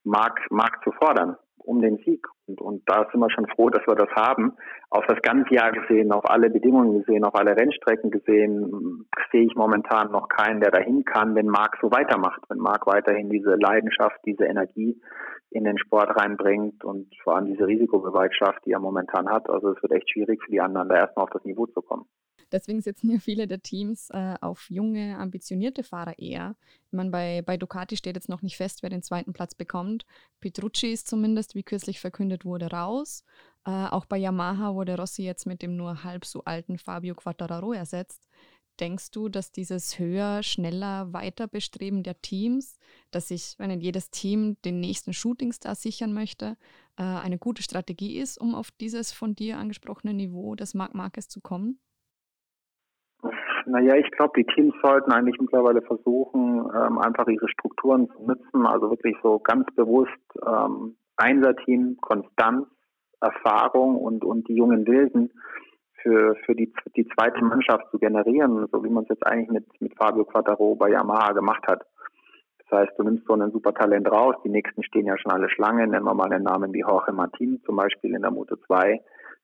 [0.04, 1.36] Marc, Marc zu fordern
[1.69, 2.25] um den Sieg.
[2.47, 4.54] Und, und da sind wir schon froh, dass wir das haben.
[4.89, 9.56] Auf das ganze Jahr gesehen, auf alle Bedingungen gesehen, auf alle Rennstrecken gesehen, sehe ich
[9.56, 12.41] momentan noch keinen, der dahin kann, wenn Marc so weitermacht.
[12.49, 14.99] Wenn Marc weiterhin diese Leidenschaft, diese Energie
[15.51, 19.49] in den Sport reinbringt und vor allem diese Risikobereitschaft, die er momentan hat.
[19.49, 22.05] Also es wird echt schwierig für die anderen, da erstmal auf das Niveau zu kommen.
[22.51, 26.55] Deswegen setzen ja viele der Teams äh, auf junge, ambitionierte Fahrer eher.
[26.88, 30.05] Ich meine, bei, bei Ducati steht jetzt noch nicht fest, wer den zweiten Platz bekommt.
[30.39, 33.23] Petrucci ist zumindest, wie kürzlich verkündet wurde, raus.
[33.65, 37.73] Äh, auch bei Yamaha wurde Rossi jetzt mit dem nur halb so alten Fabio Quattararo
[37.73, 38.27] ersetzt.
[38.79, 42.79] Denkst du, dass dieses höher, schneller, weiter Bestreben der Teams,
[43.11, 46.55] dass sich, wenn jedes Team den nächsten Shootingstar sichern möchte,
[46.97, 51.27] äh, eine gute Strategie ist, um auf dieses von dir angesprochene Niveau des Marc Marquez
[51.27, 51.79] zu kommen?
[53.65, 58.65] Naja, ich glaube, die Teams sollten eigentlich mittlerweile versuchen, ähm, einfach ihre Strukturen zu nutzen,
[58.65, 60.11] also wirklich so ganz bewusst
[60.47, 62.67] ähm, Einser-Team, Konstanz,
[63.19, 65.31] Erfahrung und, und die jungen Wilden
[66.01, 69.81] für, für die, die zweite Mannschaft zu generieren, so wie man es jetzt eigentlich mit,
[69.81, 71.83] mit Fabio Quattaro bei Yamaha gemacht hat.
[72.69, 75.49] Das heißt, du nimmst so ein super Talent raus, die nächsten stehen ja schon alle
[75.49, 79.01] Schlangen, nennen wir mal einen Namen wie Jorge Martin zum Beispiel in der Moto 2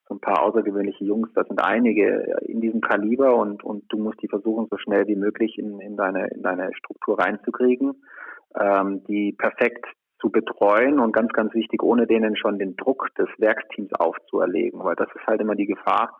[0.07, 4.21] so ein paar außergewöhnliche Jungs, das sind einige in diesem Kaliber und, und du musst
[4.21, 8.03] die versuchen, so schnell wie möglich in, in, deine, in deine Struktur reinzukriegen,
[8.59, 9.85] ähm, die perfekt
[10.21, 14.95] zu betreuen und ganz, ganz wichtig, ohne denen schon den Druck des Werksteams aufzuerlegen, weil
[14.95, 16.17] das ist halt immer die Gefahr,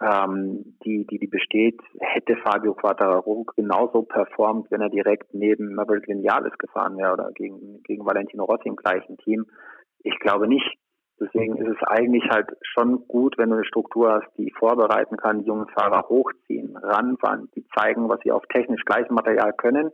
[0.00, 6.08] ähm, die, die, die besteht, hätte Fabio Quattararo genauso performt, wenn er direkt neben Maverick
[6.08, 9.46] Vinales gefahren wäre oder gegen, gegen Valentino Rossi im gleichen Team.
[10.02, 10.78] Ich glaube nicht.
[11.20, 15.40] Deswegen ist es eigentlich halt schon gut, wenn du eine Struktur hast, die vorbereiten kann,
[15.40, 19.90] die jungen Fahrer hochziehen, ranfahren, die zeigen, was sie auf technisch gleichem Material können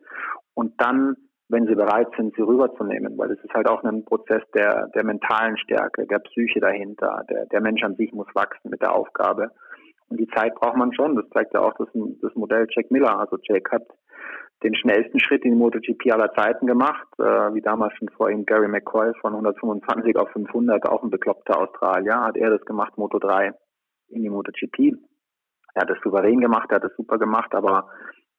[0.55, 1.17] und dann,
[1.49, 5.05] wenn sie bereit sind, sie rüberzunehmen, weil es ist halt auch ein Prozess der, der
[5.05, 9.51] mentalen Stärke, der Psyche dahinter, der, der Mensch an sich muss wachsen mit der Aufgabe.
[10.09, 11.17] Und die Zeit braucht man schon.
[11.17, 11.89] Das zeigt ja auch das,
[12.23, 13.19] das Modell Jack Miller.
[13.19, 13.83] Also Jack hat
[14.63, 18.47] den schnellsten Schritt in die MotoGP aller Zeiten gemacht, äh, wie damals schon vor ihm
[18.47, 23.19] Gary McCoy von 125 auf 500, auch ein bekloppter Australier, hat er das gemacht, Moto
[23.19, 23.53] 3
[24.09, 24.97] in die MotoGP.
[25.75, 27.91] Er hat es souverän gemacht, er hat es super gemacht, aber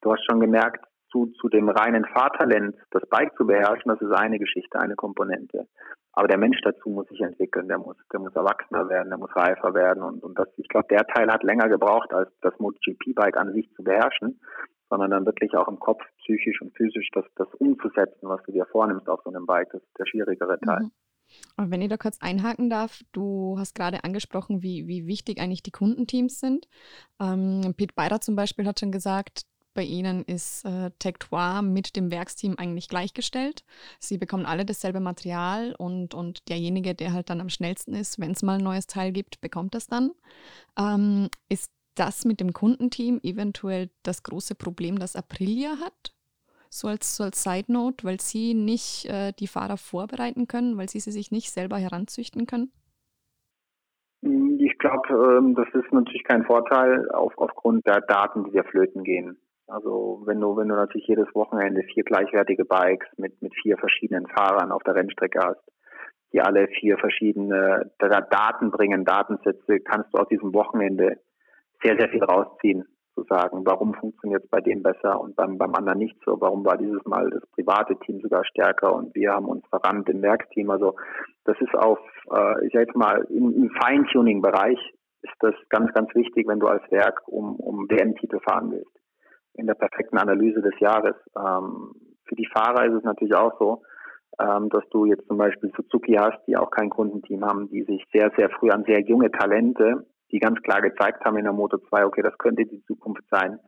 [0.01, 4.11] du hast schon gemerkt, zu, zu dem reinen Fahrtalent, das Bike zu beherrschen, das ist
[4.11, 5.67] eine Geschichte, eine Komponente.
[6.13, 9.35] Aber der Mensch dazu muss sich entwickeln, der muss, der muss erwachsener werden, der muss
[9.35, 13.37] reifer werden und, und das, ich glaube, der Teil hat länger gebraucht, als das MotoGP-Bike
[13.37, 14.39] an sich zu beherrschen,
[14.89, 18.65] sondern dann wirklich auch im Kopf, psychisch und physisch das, das umzusetzen, was du dir
[18.65, 20.83] vornimmst auf so einem Bike, das ist der schwierigere Teil.
[20.83, 20.91] Mhm.
[21.57, 25.61] Und wenn ich da kurz einhaken darf, du hast gerade angesprochen, wie, wie wichtig eigentlich
[25.61, 26.67] die Kundenteams sind.
[27.19, 29.41] Ähm, Pete Beider zum Beispiel hat schon gesagt,
[29.77, 33.63] bei ihnen ist äh, Tectoire mit dem Werksteam eigentlich gleichgestellt.
[33.99, 38.31] Sie bekommen alle dasselbe Material und, und derjenige, der halt dann am schnellsten ist, wenn
[38.31, 40.13] es mal ein neues Teil gibt, bekommt das dann.
[40.79, 46.15] Ähm, ist das mit dem Kundenteam eventuell das große Problem, das Aprilia hat?
[46.71, 50.89] So als, so als Side Note, weil sie nicht äh, die Fahrer vorbereiten können, weil
[50.89, 52.71] sie sie sich nicht selber heranzüchten können?
[54.21, 59.03] Ich glaube, ähm, das ist natürlich kein Vorteil auf, aufgrund der Daten, die der flöten
[59.03, 59.37] gehen.
[59.67, 64.25] Also wenn du, wenn du natürlich jedes Wochenende vier gleichwertige Bikes mit, mit vier verschiedenen
[64.27, 65.61] Fahrern auf der Rennstrecke hast,
[66.31, 71.19] die alle vier verschiedene Daten bringen, Datensätze, kannst du aus diesem Wochenende
[71.83, 75.73] sehr, sehr viel rausziehen, zu sagen, warum funktioniert es bei dem besser und beim, beim
[75.73, 79.47] anderen nicht so, warum war dieses Mal das private Team sogar stärker und wir haben
[79.47, 80.69] uns verrannt im Werksteam.
[80.69, 80.95] Also
[81.43, 81.99] das ist auf,
[82.31, 84.77] äh, ich sag jetzt mal, im, im Feintuning-Bereich
[85.23, 88.97] ist das ganz, ganz wichtig, wenn du als Werk um, um WM-Titel fahren willst
[89.57, 91.15] in der perfekten Analyse des Jahres.
[91.37, 91.91] Ähm,
[92.25, 93.81] für die Fahrer ist es natürlich auch so,
[94.39, 98.03] ähm, dass du jetzt zum Beispiel Suzuki hast, die auch kein Kundenteam haben, die sich
[98.13, 101.77] sehr, sehr früh an sehr junge Talente, die ganz klar gezeigt haben in der Moto
[101.77, 103.59] 2, okay, das könnte die Zukunft sein,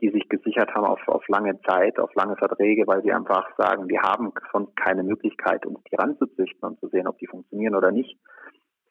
[0.00, 3.88] die sich gesichert haben auf, auf lange Zeit, auf lange Verträge, weil sie einfach sagen,
[3.88, 7.92] wir haben sonst keine Möglichkeit, uns die ranzuzüchten und zu sehen, ob die funktionieren oder
[7.92, 8.18] nicht.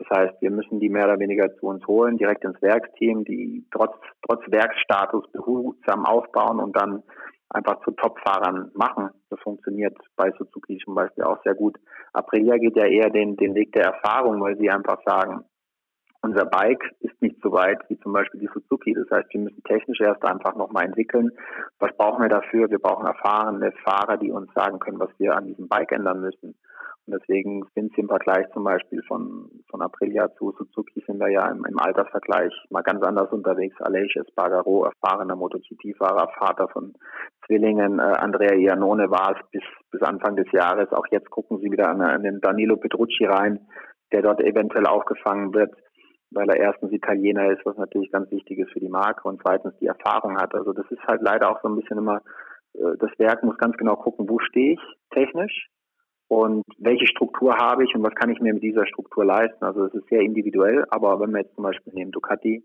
[0.02, 3.66] Das heißt, wir müssen die mehr oder weniger zu uns holen, direkt ins Werksteam, die
[3.72, 3.94] trotz,
[4.28, 7.04] trotz Werksstatus behutsam aufbauen und dann
[7.50, 9.10] einfach zu Topfahrern machen.
[9.30, 11.78] Das funktioniert bei Suzuki zum Beispiel auch sehr gut.
[12.14, 15.44] Aprilia geht ja eher den, den Weg der Erfahrung, weil sie einfach sagen,
[16.22, 18.94] unser Bike ist nicht so weit wie zum Beispiel die Suzuki.
[18.94, 21.32] Das heißt, wir müssen technisch erst einfach nochmal entwickeln.
[21.80, 22.70] Was brauchen wir dafür?
[22.70, 26.56] Wir brauchen erfahrene Fahrer, die uns sagen können, was wir an diesem Bike ändern müssen.
[27.08, 31.30] Und deswegen sind sie im Vergleich zum Beispiel von, von Aprilia zu Suzuki sind wir
[31.30, 33.76] ja im, im Altersvergleich mal ganz anders unterwegs.
[33.82, 36.94] Aleix Espargaro, erfahrener MotoGP-Fahrer, Vater von
[37.46, 37.98] Zwillingen.
[37.98, 40.92] Äh, Andrea Iannone war es bis, bis Anfang des Jahres.
[40.92, 43.68] Auch jetzt gucken sie wieder an, an den Danilo Petrucci rein,
[44.12, 45.74] der dort eventuell aufgefangen wird,
[46.32, 49.78] weil er erstens Italiener ist, was natürlich ganz wichtig ist für die Marke und zweitens
[49.80, 50.56] die Erfahrung hat.
[50.56, 52.22] Also das ist halt leider auch so ein bisschen immer,
[52.74, 55.70] äh, das Werk muss ganz genau gucken, wo stehe ich technisch,
[56.32, 59.66] und welche Struktur habe ich und was kann ich mir mit dieser Struktur leisten.
[59.66, 62.64] Also es ist sehr individuell, aber wenn wir jetzt zum Beispiel nehmen Ducati,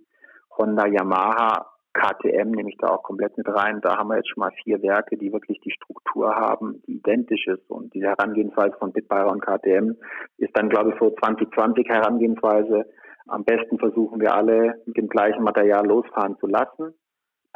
[0.56, 3.80] Honda, Yamaha, KTM nehme ich da auch komplett mit rein.
[3.80, 7.48] Da haben wir jetzt schon mal vier Werke, die wirklich die Struktur haben, die identisch
[7.48, 7.68] ist.
[7.68, 9.96] Und diese Herangehensweise von Bitbayer und KTM
[10.38, 12.86] ist dann, glaube ich, so 2020 Herangehensweise.
[13.26, 16.94] Am besten versuchen wir alle mit dem gleichen Material losfahren zu lassen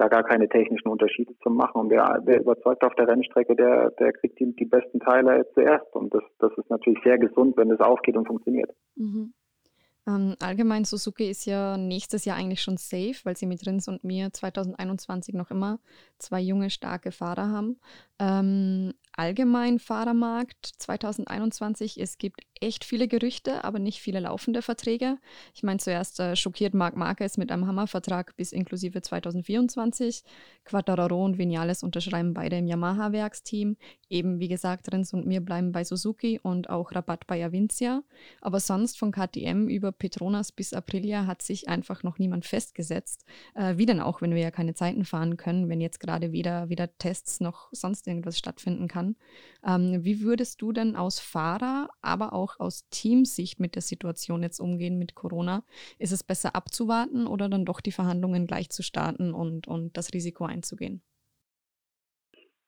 [0.01, 1.79] da gar keine technischen Unterschiede zu machen.
[1.79, 5.95] Und wer, wer überzeugt auf der Rennstrecke, der, der kriegt die, die besten Teile zuerst.
[5.95, 8.71] Und das, das ist natürlich sehr gesund, wenn es aufgeht und funktioniert.
[8.97, 9.35] Mhm.
[10.09, 14.03] Ähm, allgemein, Suzuki ist ja nächstes Jahr eigentlich schon safe, weil sie mit Rins und
[14.03, 15.79] mir 2021 noch immer
[16.19, 17.79] zwei junge, starke Fahrer haben.
[18.19, 25.19] Ähm, allgemein Fahrermarkt 2021, es gibt echt viele Gerüchte, aber nicht viele laufende Verträge.
[25.55, 30.23] Ich meine, zuerst äh, schockiert Marc Marquez mit einem Hammervertrag bis inklusive 2024.
[30.65, 33.77] Quattararo und Vinales unterschreiben beide im Yamaha-Werksteam.
[34.09, 38.03] Eben, wie gesagt, Rins und mir bleiben bei Suzuki und auch Rabatt bei Avincia.
[38.41, 43.25] Aber sonst von KTM über Petronas bis Aprilia hat sich einfach noch niemand festgesetzt.
[43.55, 46.71] Äh, wie denn auch, wenn wir ja keine Zeiten fahren können, wenn jetzt gerade weder,
[46.71, 49.10] weder Tests noch sonst irgendwas stattfinden kann.
[49.67, 54.61] Ähm, wie würdest du denn aus Fahrer, aber auch aus Teamsicht mit der Situation jetzt
[54.61, 55.63] umgehen mit Corona?
[55.99, 60.13] Ist es besser abzuwarten oder dann doch die Verhandlungen gleich zu starten und, und das
[60.15, 61.03] Risiko einzugehen?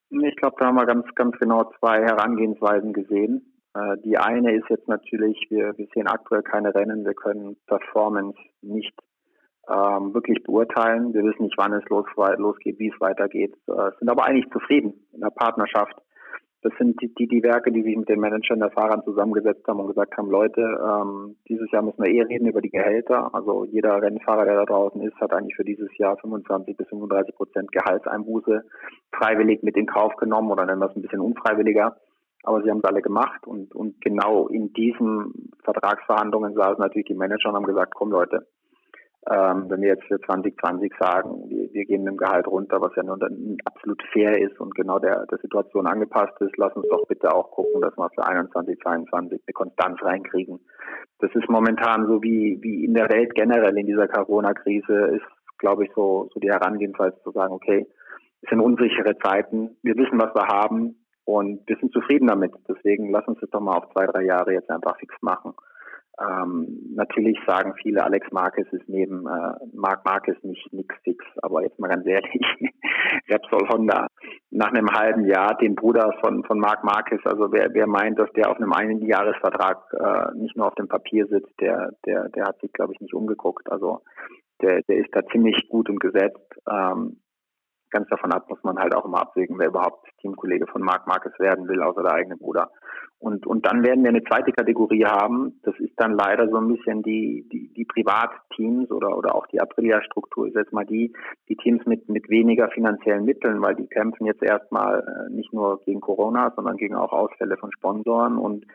[0.09, 3.53] Ich glaube, da haben wir ganz, ganz genau zwei Herangehensweisen gesehen.
[3.73, 8.37] Äh, die eine ist jetzt natürlich, wir, wir sehen aktuell keine Rennen, wir können Performance
[8.61, 8.93] nicht
[9.67, 11.13] ähm, wirklich beurteilen.
[11.13, 12.05] Wir wissen nicht, wann es los,
[12.37, 15.95] losgeht, wie es weitergeht, äh, sind aber eigentlich zufrieden in der Partnerschaft.
[16.63, 19.81] Das sind die, die, die Werke, die sich mit den Managern der Fahrern zusammengesetzt haben
[19.81, 23.35] und gesagt haben, Leute, ähm, dieses Jahr müssen wir eh reden über die Gehälter.
[23.35, 27.35] Also jeder Rennfahrer, der da draußen ist, hat eigentlich für dieses Jahr 25 bis 35
[27.35, 28.63] Prozent Gehaltseinbuße
[29.11, 31.97] freiwillig mit in Kauf genommen oder nennen wir es ein bisschen unfreiwilliger.
[32.43, 37.13] Aber sie haben es alle gemacht und, und genau in diesen Vertragsverhandlungen saßen natürlich die
[37.13, 38.47] Manager und haben gesagt, komm Leute,
[39.29, 42.93] Ähm, wenn wir jetzt für 2020 sagen, wir, wir gehen mit dem Gehalt runter, was
[42.95, 46.87] ja nun dann absolut fair ist und genau der, der Situation angepasst ist, lass uns
[46.89, 50.59] doch bitte auch gucken, dass wir für 21, 22 eine Konstanz reinkriegen.
[51.19, 55.85] Das ist momentan so wie, wie in der Welt generell in dieser Corona-Krise ist, glaube
[55.85, 57.87] ich, so, so die Herangehensweise zu sagen, okay,
[58.41, 62.51] es sind unsichere Zeiten, wir wissen, was wir haben und wir sind zufrieden damit.
[62.67, 65.53] Deswegen lass uns das doch mal auf zwei, drei Jahre jetzt einfach fix machen.
[66.21, 71.63] Ähm, natürlich sagen viele, Alex Marquez ist neben äh, Marc Marquez nicht nix fix, aber
[71.63, 72.41] jetzt mal ganz ehrlich,
[73.29, 74.07] Repsol Honda
[74.51, 78.31] nach einem halben Jahr den Bruder von von Marc Marquez, also wer wer meint, dass
[78.33, 82.59] der auf einem Einjahresvertrag äh, nicht nur auf dem Papier sitzt, der der der hat
[82.61, 84.01] sich glaube ich nicht umgeguckt, also
[84.61, 86.53] der der ist da ziemlich gut und gesetzt.
[86.69, 87.22] Ähm,
[87.93, 91.37] ganz davon ab muss man halt auch immer abwägen, wer überhaupt Teamkollege von Marc Marquez
[91.39, 92.71] werden will, außer der eigene Bruder.
[93.19, 95.61] Und, und dann werden wir eine zweite Kategorie haben.
[95.63, 99.61] Das ist dann leider so ein bisschen die, die, die Privatteams oder, oder auch die
[99.61, 101.13] Aprilia-Struktur ist jetzt mal die,
[101.47, 105.79] die Teams mit, mit weniger finanziellen Mitteln, weil die kämpfen jetzt erstmal äh, nicht nur
[105.85, 108.65] gegen Corona, sondern gegen auch Ausfälle von Sponsoren und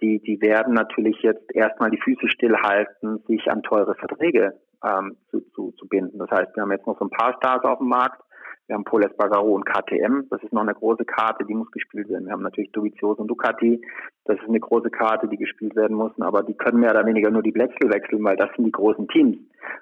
[0.00, 4.54] die, die werden natürlich jetzt erstmal die Füße stillhalten, sich an teure Verträge
[4.84, 6.18] ähm, zu, zu, zu binden.
[6.18, 8.22] Das heißt, wir haben jetzt noch so ein paar Stars auf dem Markt,
[8.68, 10.28] wir haben Pol Espargaro und KTM.
[10.28, 12.26] Das ist noch eine große Karte, die muss gespielt werden.
[12.26, 13.80] Wir haben natürlich Dovizioso und Ducati.
[14.26, 16.12] Das ist eine große Karte, die gespielt werden muss.
[16.20, 19.08] Aber die können mehr oder weniger nur die Blätzel wechseln, weil das sind die großen
[19.08, 19.38] Teams.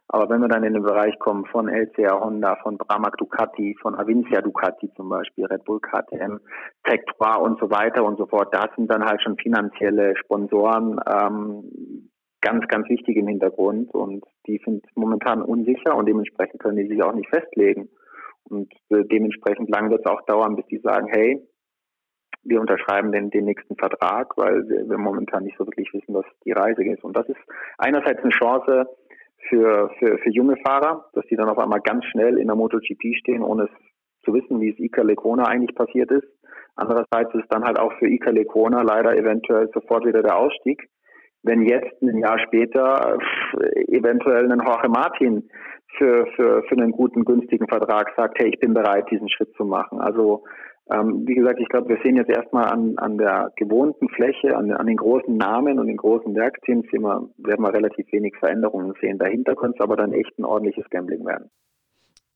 [0.06, 3.96] Aber wenn wir dann in den Bereich kommen von LCR Honda, von Bramac Ducati, von
[3.96, 6.38] Avincia Ducati zum Beispiel, Red Bull KTM,
[6.84, 11.00] Tech 3 und so weiter und so fort, da sind dann halt schon finanzielle Sponsoren,
[11.10, 12.08] ähm,
[12.40, 17.02] ganz, ganz wichtig im Hintergrund und die sind momentan unsicher und dementsprechend können die sich
[17.02, 17.88] auch nicht festlegen.
[18.48, 21.40] Und äh, dementsprechend lang wird es auch dauern, bis die sagen, hey,
[22.44, 26.24] wir unterschreiben den, den nächsten Vertrag, weil wir, wir momentan nicht so wirklich wissen, was
[26.44, 27.02] die Reise ist.
[27.02, 27.40] Und das ist
[27.78, 28.86] einerseits eine Chance
[29.48, 33.16] für, für, für junge Fahrer, dass die dann auf einmal ganz schnell in der MotoGP
[33.18, 33.70] stehen, ohne es
[34.24, 36.26] zu wissen, wie es Iker Lecona eigentlich passiert ist.
[36.74, 40.88] Andererseits ist dann halt auch für Iker Lecona leider eventuell sofort wieder der Ausstieg.
[41.46, 43.18] Wenn jetzt ein Jahr später
[43.88, 45.48] eventuell ein Jorge Martin
[45.96, 49.64] für, für, für einen guten, günstigen Vertrag sagt, hey, ich bin bereit, diesen Schritt zu
[49.64, 50.00] machen.
[50.00, 50.44] Also
[50.92, 54.70] ähm, wie gesagt, ich glaube, wir sehen jetzt erstmal an, an der gewohnten Fläche, an,
[54.70, 58.94] an den großen Namen und den großen Werkteams, sehen wir, werden wir relativ wenig Veränderungen
[59.00, 59.18] sehen.
[59.18, 61.50] Dahinter könnte es aber dann echt ein ordentliches Gambling werden.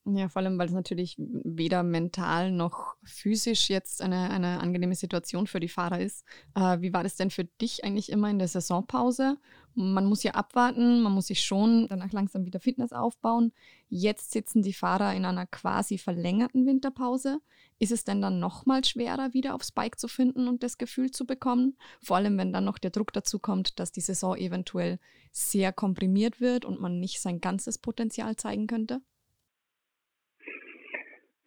[0.06, 5.46] Ja, vor allem, weil es natürlich weder mental noch physisch jetzt eine, eine angenehme Situation
[5.46, 6.24] für die Fahrer ist.
[6.54, 9.36] Äh, wie war das denn für dich eigentlich immer in der Saisonpause?
[9.74, 13.52] Man muss ja abwarten, man muss sich schon danach langsam wieder Fitness aufbauen.
[13.88, 17.40] Jetzt sitzen die Fahrer in einer quasi verlängerten Winterpause.
[17.78, 21.26] Ist es denn dann nochmal schwerer, wieder aufs Bike zu finden und das Gefühl zu
[21.26, 21.76] bekommen?
[22.02, 24.98] Vor allem, wenn dann noch der Druck dazu kommt, dass die Saison eventuell
[25.30, 29.02] sehr komprimiert wird und man nicht sein ganzes Potenzial zeigen könnte?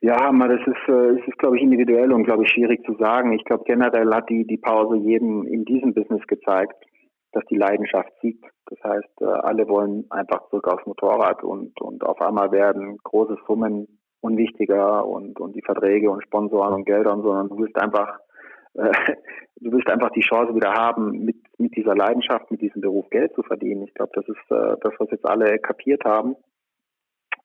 [0.04, 3.32] Ja, aber das ist, äh, ist, glaube ich, individuell und, glaube ich, schwierig zu sagen.
[3.32, 6.76] Ich glaube, generell hat die, die Pause jedem in diesem Business gezeigt,
[7.32, 8.44] dass die Leidenschaft siegt.
[8.66, 13.38] Das heißt, äh, alle wollen einfach zurück aufs Motorrad und, und auf einmal werden große
[13.48, 17.82] Summen unwichtiger und, und die Verträge und Sponsoren und Gelder und so, sondern du willst
[17.82, 18.20] einfach,
[18.74, 18.92] äh,
[19.56, 23.34] du willst einfach die Chance wieder haben, mit, mit dieser Leidenschaft, mit diesem Beruf Geld
[23.36, 23.84] zu verdienen.
[23.84, 26.36] Ich glaube, das ist äh, das, was jetzt alle kapiert haben.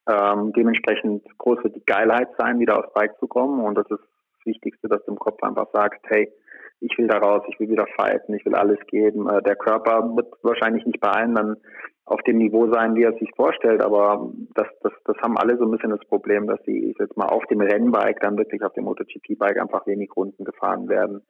[0.09, 3.61] Ähm, dementsprechend groß wird die Geilheit sein, wieder aufs Bike zu kommen.
[3.65, 6.33] Und das ist das Wichtigste, dass du im Kopf einfach sagst, hey,
[6.81, 9.29] ich will da raus, ich will wieder fighten, ich will alles geben.
[9.29, 11.57] Äh, der Körper wird wahrscheinlich nicht bei allen dann
[12.05, 15.65] auf dem Niveau sein, wie er sich vorstellt, aber das, das, das haben alle so
[15.65, 18.85] ein bisschen das Problem, dass sie jetzt mal auf dem Rennbike dann wirklich auf dem
[18.85, 21.21] MotoGP-Bike einfach wenig Runden gefahren werden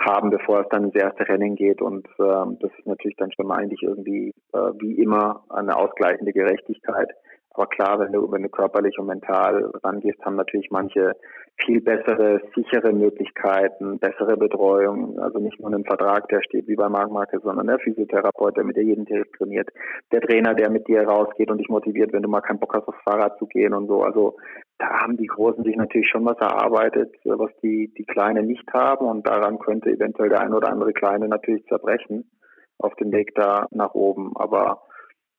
[0.00, 1.80] haben, bevor es dann ins erste Rennen geht.
[1.80, 6.32] Und ähm, das ist natürlich dann schon mal eigentlich irgendwie äh, wie immer eine ausgleichende
[6.32, 7.10] Gerechtigkeit.
[7.50, 11.16] Aber klar, wenn du, wenn du körperlich und mental rangehst, haben natürlich manche
[11.64, 15.18] viel bessere, sichere Möglichkeiten, bessere Betreuung.
[15.18, 18.64] Also nicht nur ein Vertrag, der steht wie bei Marc Marquez, sondern der Physiotherapeut, der
[18.64, 19.68] mit dir jeden Tag trainiert,
[20.12, 22.86] der Trainer, der mit dir rausgeht und dich motiviert, wenn du mal keinen Bock hast,
[22.86, 24.02] aufs Fahrrad zu gehen und so.
[24.02, 24.36] Also
[24.78, 29.06] da haben die Großen sich natürlich schon was erarbeitet, was die, die Kleinen nicht haben
[29.06, 32.30] und daran könnte eventuell der ein oder andere Kleine natürlich zerbrechen
[32.78, 34.32] auf dem Weg da nach oben.
[34.36, 34.82] Aber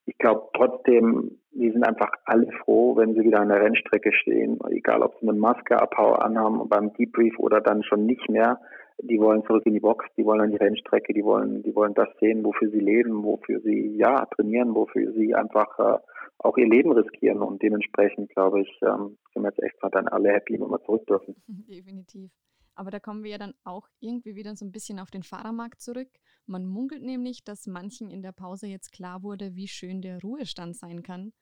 [0.05, 4.59] ich glaube trotzdem, die sind einfach alle froh, wenn sie wieder an der Rennstrecke stehen,
[4.69, 8.59] egal ob sie eine Maske anhaben beim Debrief oder dann schon nicht mehr.
[9.01, 11.93] Die wollen zurück in die Box, die wollen an die Rennstrecke, die wollen, die wollen
[11.93, 15.97] das sehen, wofür sie leben, wofür sie ja trainieren, wofür sie einfach äh,
[16.39, 17.41] auch ihr Leben riskieren.
[17.41, 21.05] Und dementsprechend glaube ich, ähm, sind wir jetzt echt dann alle happy, wenn wir zurück
[21.07, 21.35] dürfen.
[21.47, 22.29] Definitiv.
[22.75, 25.81] Aber da kommen wir ja dann auch irgendwie wieder so ein bisschen auf den Fahrermarkt
[25.81, 26.07] zurück.
[26.45, 30.77] Man munkelt nämlich, dass manchen in der Pause jetzt klar wurde, wie schön der Ruhestand
[30.77, 31.33] sein kann.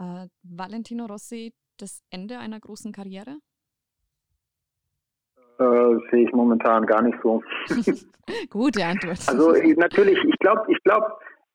[0.00, 3.36] Äh, Valentino Rossi, das Ende einer großen Karriere?
[5.58, 7.42] Äh, sehe ich momentan gar nicht so.
[8.50, 9.18] Gute Antwort.
[9.28, 11.06] Also ich, natürlich, ich glaube, ich glaube,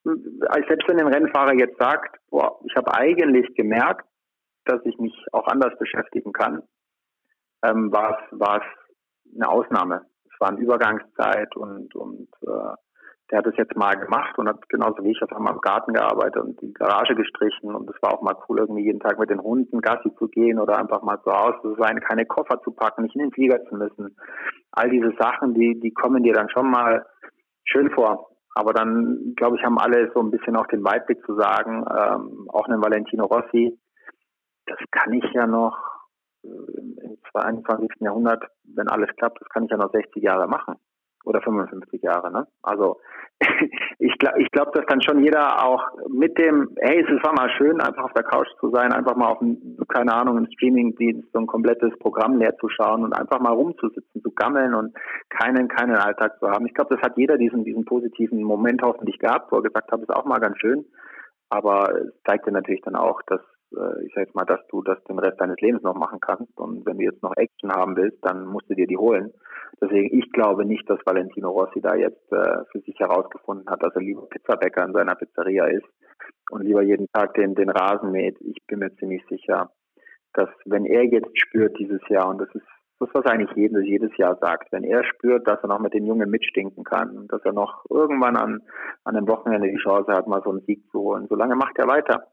[0.03, 4.05] selbst wenn ein Rennfahrer jetzt sagt, boah, ich habe eigentlich gemerkt,
[4.65, 6.61] dass ich mich auch anders beschäftigen kann,
[7.63, 8.63] ähm, war es
[9.33, 10.05] eine Ausnahme.
[10.25, 12.75] Es war eine Übergangszeit und, und äh,
[13.31, 15.93] der hat es jetzt mal gemacht und hat genauso wie ich auf einmal im Garten
[15.93, 19.31] gearbeitet und die Garage gestrichen und es war auch mal cool, irgendwie jeden Tag mit
[19.31, 22.71] den Hunden Gassi zu gehen oder einfach mal zu Hause zu sein, keine Koffer zu
[22.71, 24.15] packen, nicht in den Flieger zu müssen.
[24.71, 27.05] All diese Sachen, die, die kommen dir dann schon mal
[27.63, 28.29] schön vor.
[28.53, 32.47] Aber dann, glaube ich, haben alle so ein bisschen auch den Weitblick zu sagen, ähm,
[32.49, 33.77] auch einen Valentino Rossi,
[34.67, 35.77] das kann ich ja noch
[36.43, 37.89] äh, im 22.
[37.99, 38.45] Jahrhundert,
[38.75, 40.75] wenn alles klappt, das kann ich ja noch 60 Jahre machen
[41.25, 42.31] oder 55 Jahre.
[42.31, 42.47] Ne?
[42.63, 42.99] Also
[43.99, 47.49] ich glaube, ich glaub, dass dann schon jeder auch mit dem, hey, es war mal
[47.57, 51.31] schön, einfach auf der Couch zu sein, einfach mal auf ein, keine Ahnung, im Streamingdienst
[51.33, 54.95] so ein komplettes Programm leer zu schauen und einfach mal rumzusitzen, zu gammeln und
[55.29, 56.65] keinen, keinen Alltag zu haben.
[56.65, 60.01] Ich glaube, das hat jeder diesen, diesen positiven Moment hoffentlich gehabt, wo er gesagt hat,
[60.01, 60.85] ist auch mal ganz schön.
[61.49, 63.41] Aber es zeigt dir natürlich dann auch, dass
[63.75, 66.57] äh, ich sag jetzt mal, dass du das den Rest deines Lebens noch machen kannst.
[66.57, 69.31] Und wenn du jetzt noch Action haben willst, dann musst du dir die holen.
[69.81, 73.95] Deswegen, ich glaube nicht, dass Valentino Rossi da jetzt äh, für sich herausgefunden hat, dass
[73.95, 75.87] er lieber Pizzabäcker in seiner Pizzeria ist
[76.51, 78.37] und lieber jeden Tag den, den Rasen mäht.
[78.41, 79.71] Ich bin mir ziemlich sicher,
[80.33, 82.65] dass wenn er jetzt spürt dieses Jahr, und das ist
[82.99, 86.05] das, was eigentlich jedes, jedes Jahr sagt, wenn er spürt, dass er noch mit den
[86.05, 88.61] Jungen mitstinken kann, dass er noch irgendwann an,
[89.03, 91.87] an einem Wochenende die Chance hat, mal so einen Sieg zu holen, solange macht er
[91.87, 92.25] weiter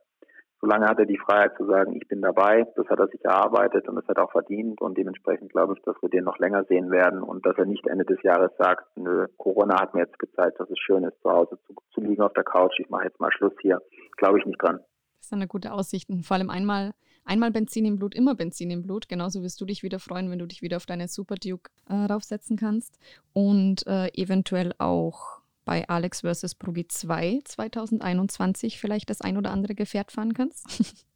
[0.62, 3.88] solange hat er die Freiheit zu sagen, ich bin dabei, das hat er sich erarbeitet
[3.88, 6.64] und das hat er auch verdient und dementsprechend glaube ich, dass wir den noch länger
[6.64, 10.18] sehen werden und dass er nicht Ende des Jahres sagt, nö, Corona hat mir jetzt
[10.20, 13.04] gezeigt, dass es schön ist, zu Hause zu, zu liegen auf der Couch, ich mache
[13.04, 13.82] jetzt mal Schluss hier.
[14.16, 14.78] Glaube ich nicht dran.
[15.18, 16.08] Das ist eine gute Aussicht.
[16.22, 16.92] Vor allem einmal,
[17.24, 19.08] einmal Benzin im Blut, immer Benzin im Blut.
[19.08, 21.94] Genauso wirst du dich wieder freuen, wenn du dich wieder auf deine Super Duke äh,
[21.94, 22.98] raufsetzen kannst.
[23.32, 26.54] Und äh, eventuell auch bei Alex vs.
[26.54, 31.04] Brugi 2 2021 vielleicht das ein oder andere Gefährt fahren kannst?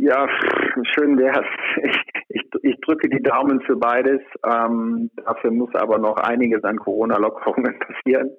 [0.00, 0.28] Ja,
[0.94, 1.44] schön wär's.
[1.82, 1.96] Ich,
[2.28, 4.20] ich, ich drücke die Daumen für beides.
[4.46, 8.30] Ähm, dafür muss aber noch einiges an Corona-Lockerungen passieren.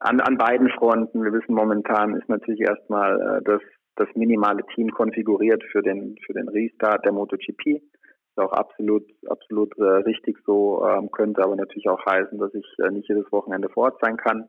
[0.00, 1.22] An, an beiden Fronten.
[1.22, 3.60] Wir wissen momentan ist natürlich erstmal äh, das,
[3.96, 7.82] das minimale Team konfiguriert für den, für den Restart der MotoGP
[8.36, 12.66] ist auch absolut, absolut äh, richtig so, ähm, könnte aber natürlich auch heißen, dass ich
[12.84, 14.48] äh, nicht jedes Wochenende vor Ort sein kann.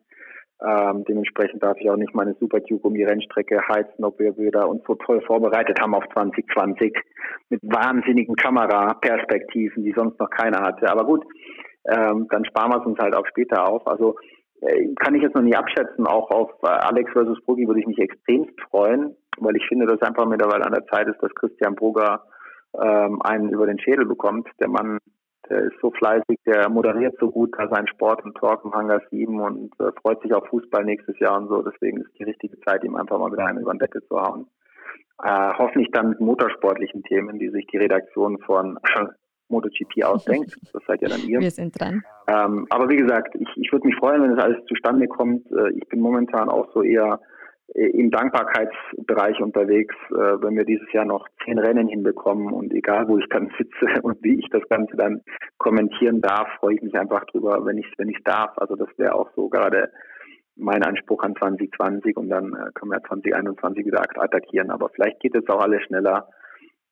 [0.60, 4.36] Ähm, dementsprechend darf ich auch nicht meine Super Duke um die Rennstrecke heizen, ob wir
[4.38, 6.98] wieder uns so toll vorbereitet haben auf 2020
[7.50, 10.90] mit wahnsinnigen Kameraperspektiven, die sonst noch keiner hatte.
[10.90, 11.24] Aber gut,
[11.86, 13.86] ähm, dann sparen wir es uns halt auch später auf.
[13.86, 14.16] Also
[14.62, 16.08] äh, kann ich jetzt noch nicht abschätzen.
[16.08, 20.02] Auch auf äh, Alex versus Bruggi würde ich mich extremst freuen, weil ich finde, dass
[20.02, 22.24] einfach mittlerweile an der Zeit ist, dass Christian Brugger
[22.74, 24.48] ähm, einen über den Schädel bekommt.
[24.60, 25.00] Der Mann,
[25.50, 29.02] der ist so fleißig, der moderiert so gut da seinen Sport und Talk im Hangar
[29.10, 31.62] 7 und äh, freut sich auf Fußball nächstes Jahr und so.
[31.62, 34.48] Deswegen ist die richtige Zeit, ihm einfach mal wieder einen über den Deckel zu hauen.
[35.24, 38.78] Äh, hoffentlich dann mit motorsportlichen Themen, die sich die Redaktion von
[39.50, 40.56] MotoGP ausdenkt.
[40.74, 41.40] Das seid ja dann ihr.
[41.40, 42.04] Wir sind dran.
[42.28, 45.50] Ähm, aber wie gesagt, ich, ich würde mich freuen, wenn das alles zustande kommt.
[45.52, 47.20] Äh, ich bin momentan auch so eher
[47.74, 53.18] im Dankbarkeitsbereich unterwegs, äh, wenn wir dieses Jahr noch zehn Rennen hinbekommen und egal wo
[53.18, 55.22] ich dann sitze und wie ich das Ganze dann
[55.58, 58.58] kommentieren darf, freue ich mich einfach drüber, wenn ich wenn ich darf.
[58.58, 59.92] Also das wäre auch so gerade
[60.56, 64.72] mein Anspruch an 2020 und dann äh, können wir 2021 wieder attackieren.
[64.72, 66.30] Aber vielleicht geht es auch alles schneller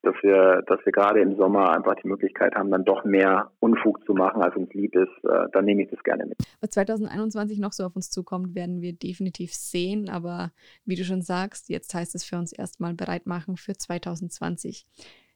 [0.06, 4.04] dass wir, dass wir gerade im Sommer einfach die Möglichkeit haben, dann doch mehr Unfug
[4.06, 6.38] zu machen, als uns lieb ist, äh, dann nehme ich das gerne mit.
[6.60, 10.08] Was 2021 noch so auf uns zukommt, werden wir definitiv sehen.
[10.08, 10.52] Aber
[10.84, 14.86] wie du schon sagst, jetzt heißt es für uns erstmal bereit machen für 2020.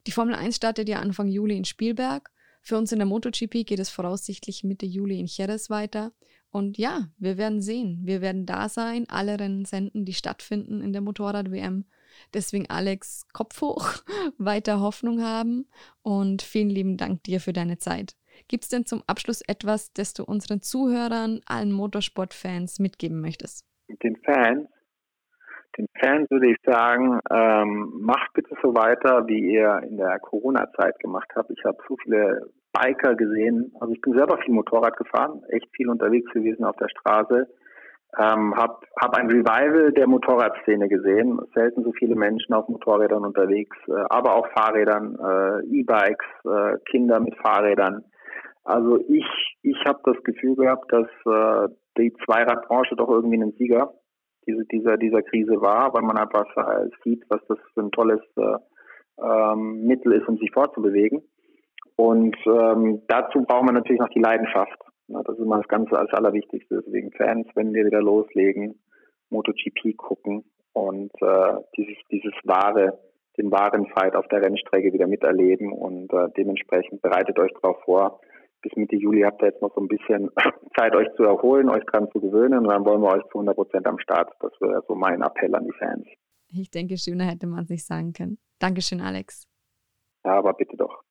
[0.07, 2.31] Die Formel 1 startet ja Anfang Juli in Spielberg.
[2.63, 6.13] Für uns in der MotoGP geht es voraussichtlich Mitte Juli in Jerez weiter.
[6.51, 8.01] Und ja, wir werden sehen.
[8.05, 11.85] Wir werden da sein, alle Rennen senden, die stattfinden in der Motorrad-WM.
[12.35, 13.85] Deswegen, Alex, Kopf hoch,
[14.39, 15.67] weiter Hoffnung haben
[16.03, 18.15] und vielen lieben Dank dir für deine Zeit.
[18.49, 23.67] Gibt es denn zum Abschluss etwas, das du unseren Zuhörern, allen Motorsportfans mitgeben möchtest?
[24.03, 24.69] Den Fans?
[25.79, 30.99] Den Fans würde ich sagen, ähm, macht bitte so weiter, wie ihr in der Corona-Zeit
[30.99, 31.51] gemacht habt.
[31.51, 33.73] Ich habe so viele Biker gesehen.
[33.81, 37.49] Also ich bin selber viel Motorrad gefahren, echt viel unterwegs gewesen auf der Straße
[38.19, 41.39] ähm, habe hab ein Revival der Motorradszene gesehen.
[41.55, 47.21] Selten so viele Menschen auf Motorrädern unterwegs, äh, aber auch Fahrrädern, äh, E-Bikes, äh, Kinder
[47.21, 48.05] mit Fahrrädern.
[48.65, 49.27] Also ich,
[49.63, 53.95] ich habe das Gefühl gehabt, dass äh, die Zweiradbranche doch irgendwie einen Sieger
[54.47, 56.47] diese, dieser, dieser Krise war, weil man einfach
[57.05, 58.57] sieht, was das für ein tolles äh,
[59.23, 61.23] ähm, Mittel ist, um sich fortzubewegen.
[61.97, 64.79] Und ähm, dazu braucht man natürlich noch die Leidenschaft.
[65.13, 66.83] Das ist immer das Ganze als Allerwichtigste.
[66.85, 68.81] Deswegen Fans, wenn wir wieder loslegen,
[69.31, 72.99] MotoGP gucken und äh, dieses, dieses wahre,
[73.39, 78.21] den wahren Fight auf der Rennstrecke wieder miterleben und äh, dementsprechend bereitet euch darauf vor.
[78.63, 80.31] Bis Mitte Juli habt ihr jetzt noch so ein bisschen
[80.79, 83.57] Zeit, euch zu erholen, euch dran zu gewöhnen und dann wollen wir euch zu 100
[83.57, 84.31] Prozent am Start.
[84.41, 86.07] Das wäre so mein Appell an die Fans.
[86.53, 88.39] Ich denke, schöner hätte man es nicht sagen können.
[88.59, 89.47] Dankeschön, Alex.
[90.25, 91.03] Ja, aber bitte doch.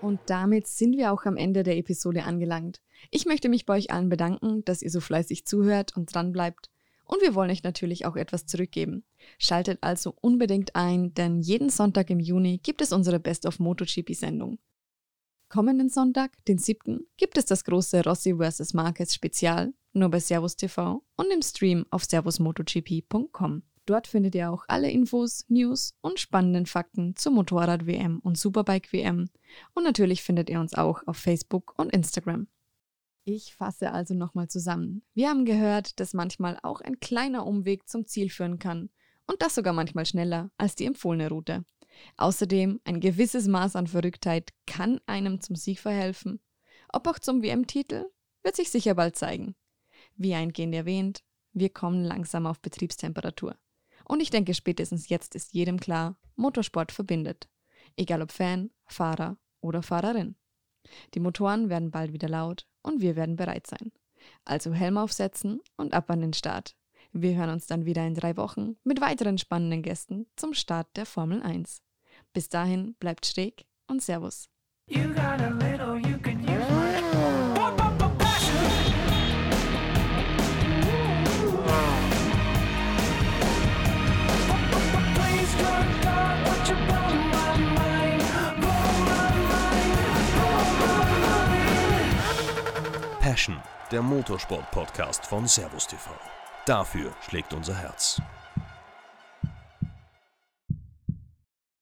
[0.00, 2.82] Und damit sind wir auch am Ende der Episode angelangt.
[3.10, 6.70] Ich möchte mich bei euch allen bedanken, dass ihr so fleißig zuhört und dran bleibt.
[7.04, 9.04] Und wir wollen euch natürlich auch etwas zurückgeben.
[9.38, 14.58] Schaltet also unbedingt ein, denn jeden Sonntag im Juni gibt es unsere Best of MotoGP-Sendung.
[15.48, 18.72] Kommenden Sonntag, den 7., gibt es das große Rossi vs.
[18.74, 23.62] Marquez Spezial, nur bei Servus TV und im Stream auf servusmotogp.com.
[23.86, 29.28] Dort findet ihr auch alle Infos, News und spannenden Fakten zur Motorrad-WM und Superbike-WM.
[29.74, 32.46] Und natürlich findet ihr uns auch auf Facebook und Instagram.
[33.24, 35.02] Ich fasse also nochmal zusammen.
[35.14, 38.90] Wir haben gehört, dass manchmal auch ein kleiner Umweg zum Ziel führen kann.
[39.26, 41.64] Und das sogar manchmal schneller als die empfohlene Route.
[42.16, 46.40] Außerdem, ein gewisses Maß an Verrücktheit kann einem zum Sieg verhelfen.
[46.92, 48.06] Ob auch zum WM-Titel,
[48.42, 49.54] wird sich sicher bald zeigen.
[50.16, 51.22] Wie eingehend erwähnt,
[51.52, 53.56] wir kommen langsam auf Betriebstemperatur.
[54.04, 57.48] Und ich denke, spätestens jetzt ist jedem klar, Motorsport verbindet.
[57.96, 60.36] Egal ob Fan, Fahrer oder Fahrerin.
[61.14, 63.92] Die Motoren werden bald wieder laut und wir werden bereit sein.
[64.44, 66.76] Also Helm aufsetzen und ab an den Start.
[67.12, 71.06] Wir hören uns dann wieder in drei Wochen mit weiteren spannenden Gästen zum Start der
[71.06, 71.82] Formel 1.
[72.32, 74.48] Bis dahin bleibt schräg und Servus.
[93.32, 93.56] Passion,
[93.90, 96.10] der Motorsport-Podcast von Servus TV.
[96.66, 98.20] Dafür schlägt unser Herz.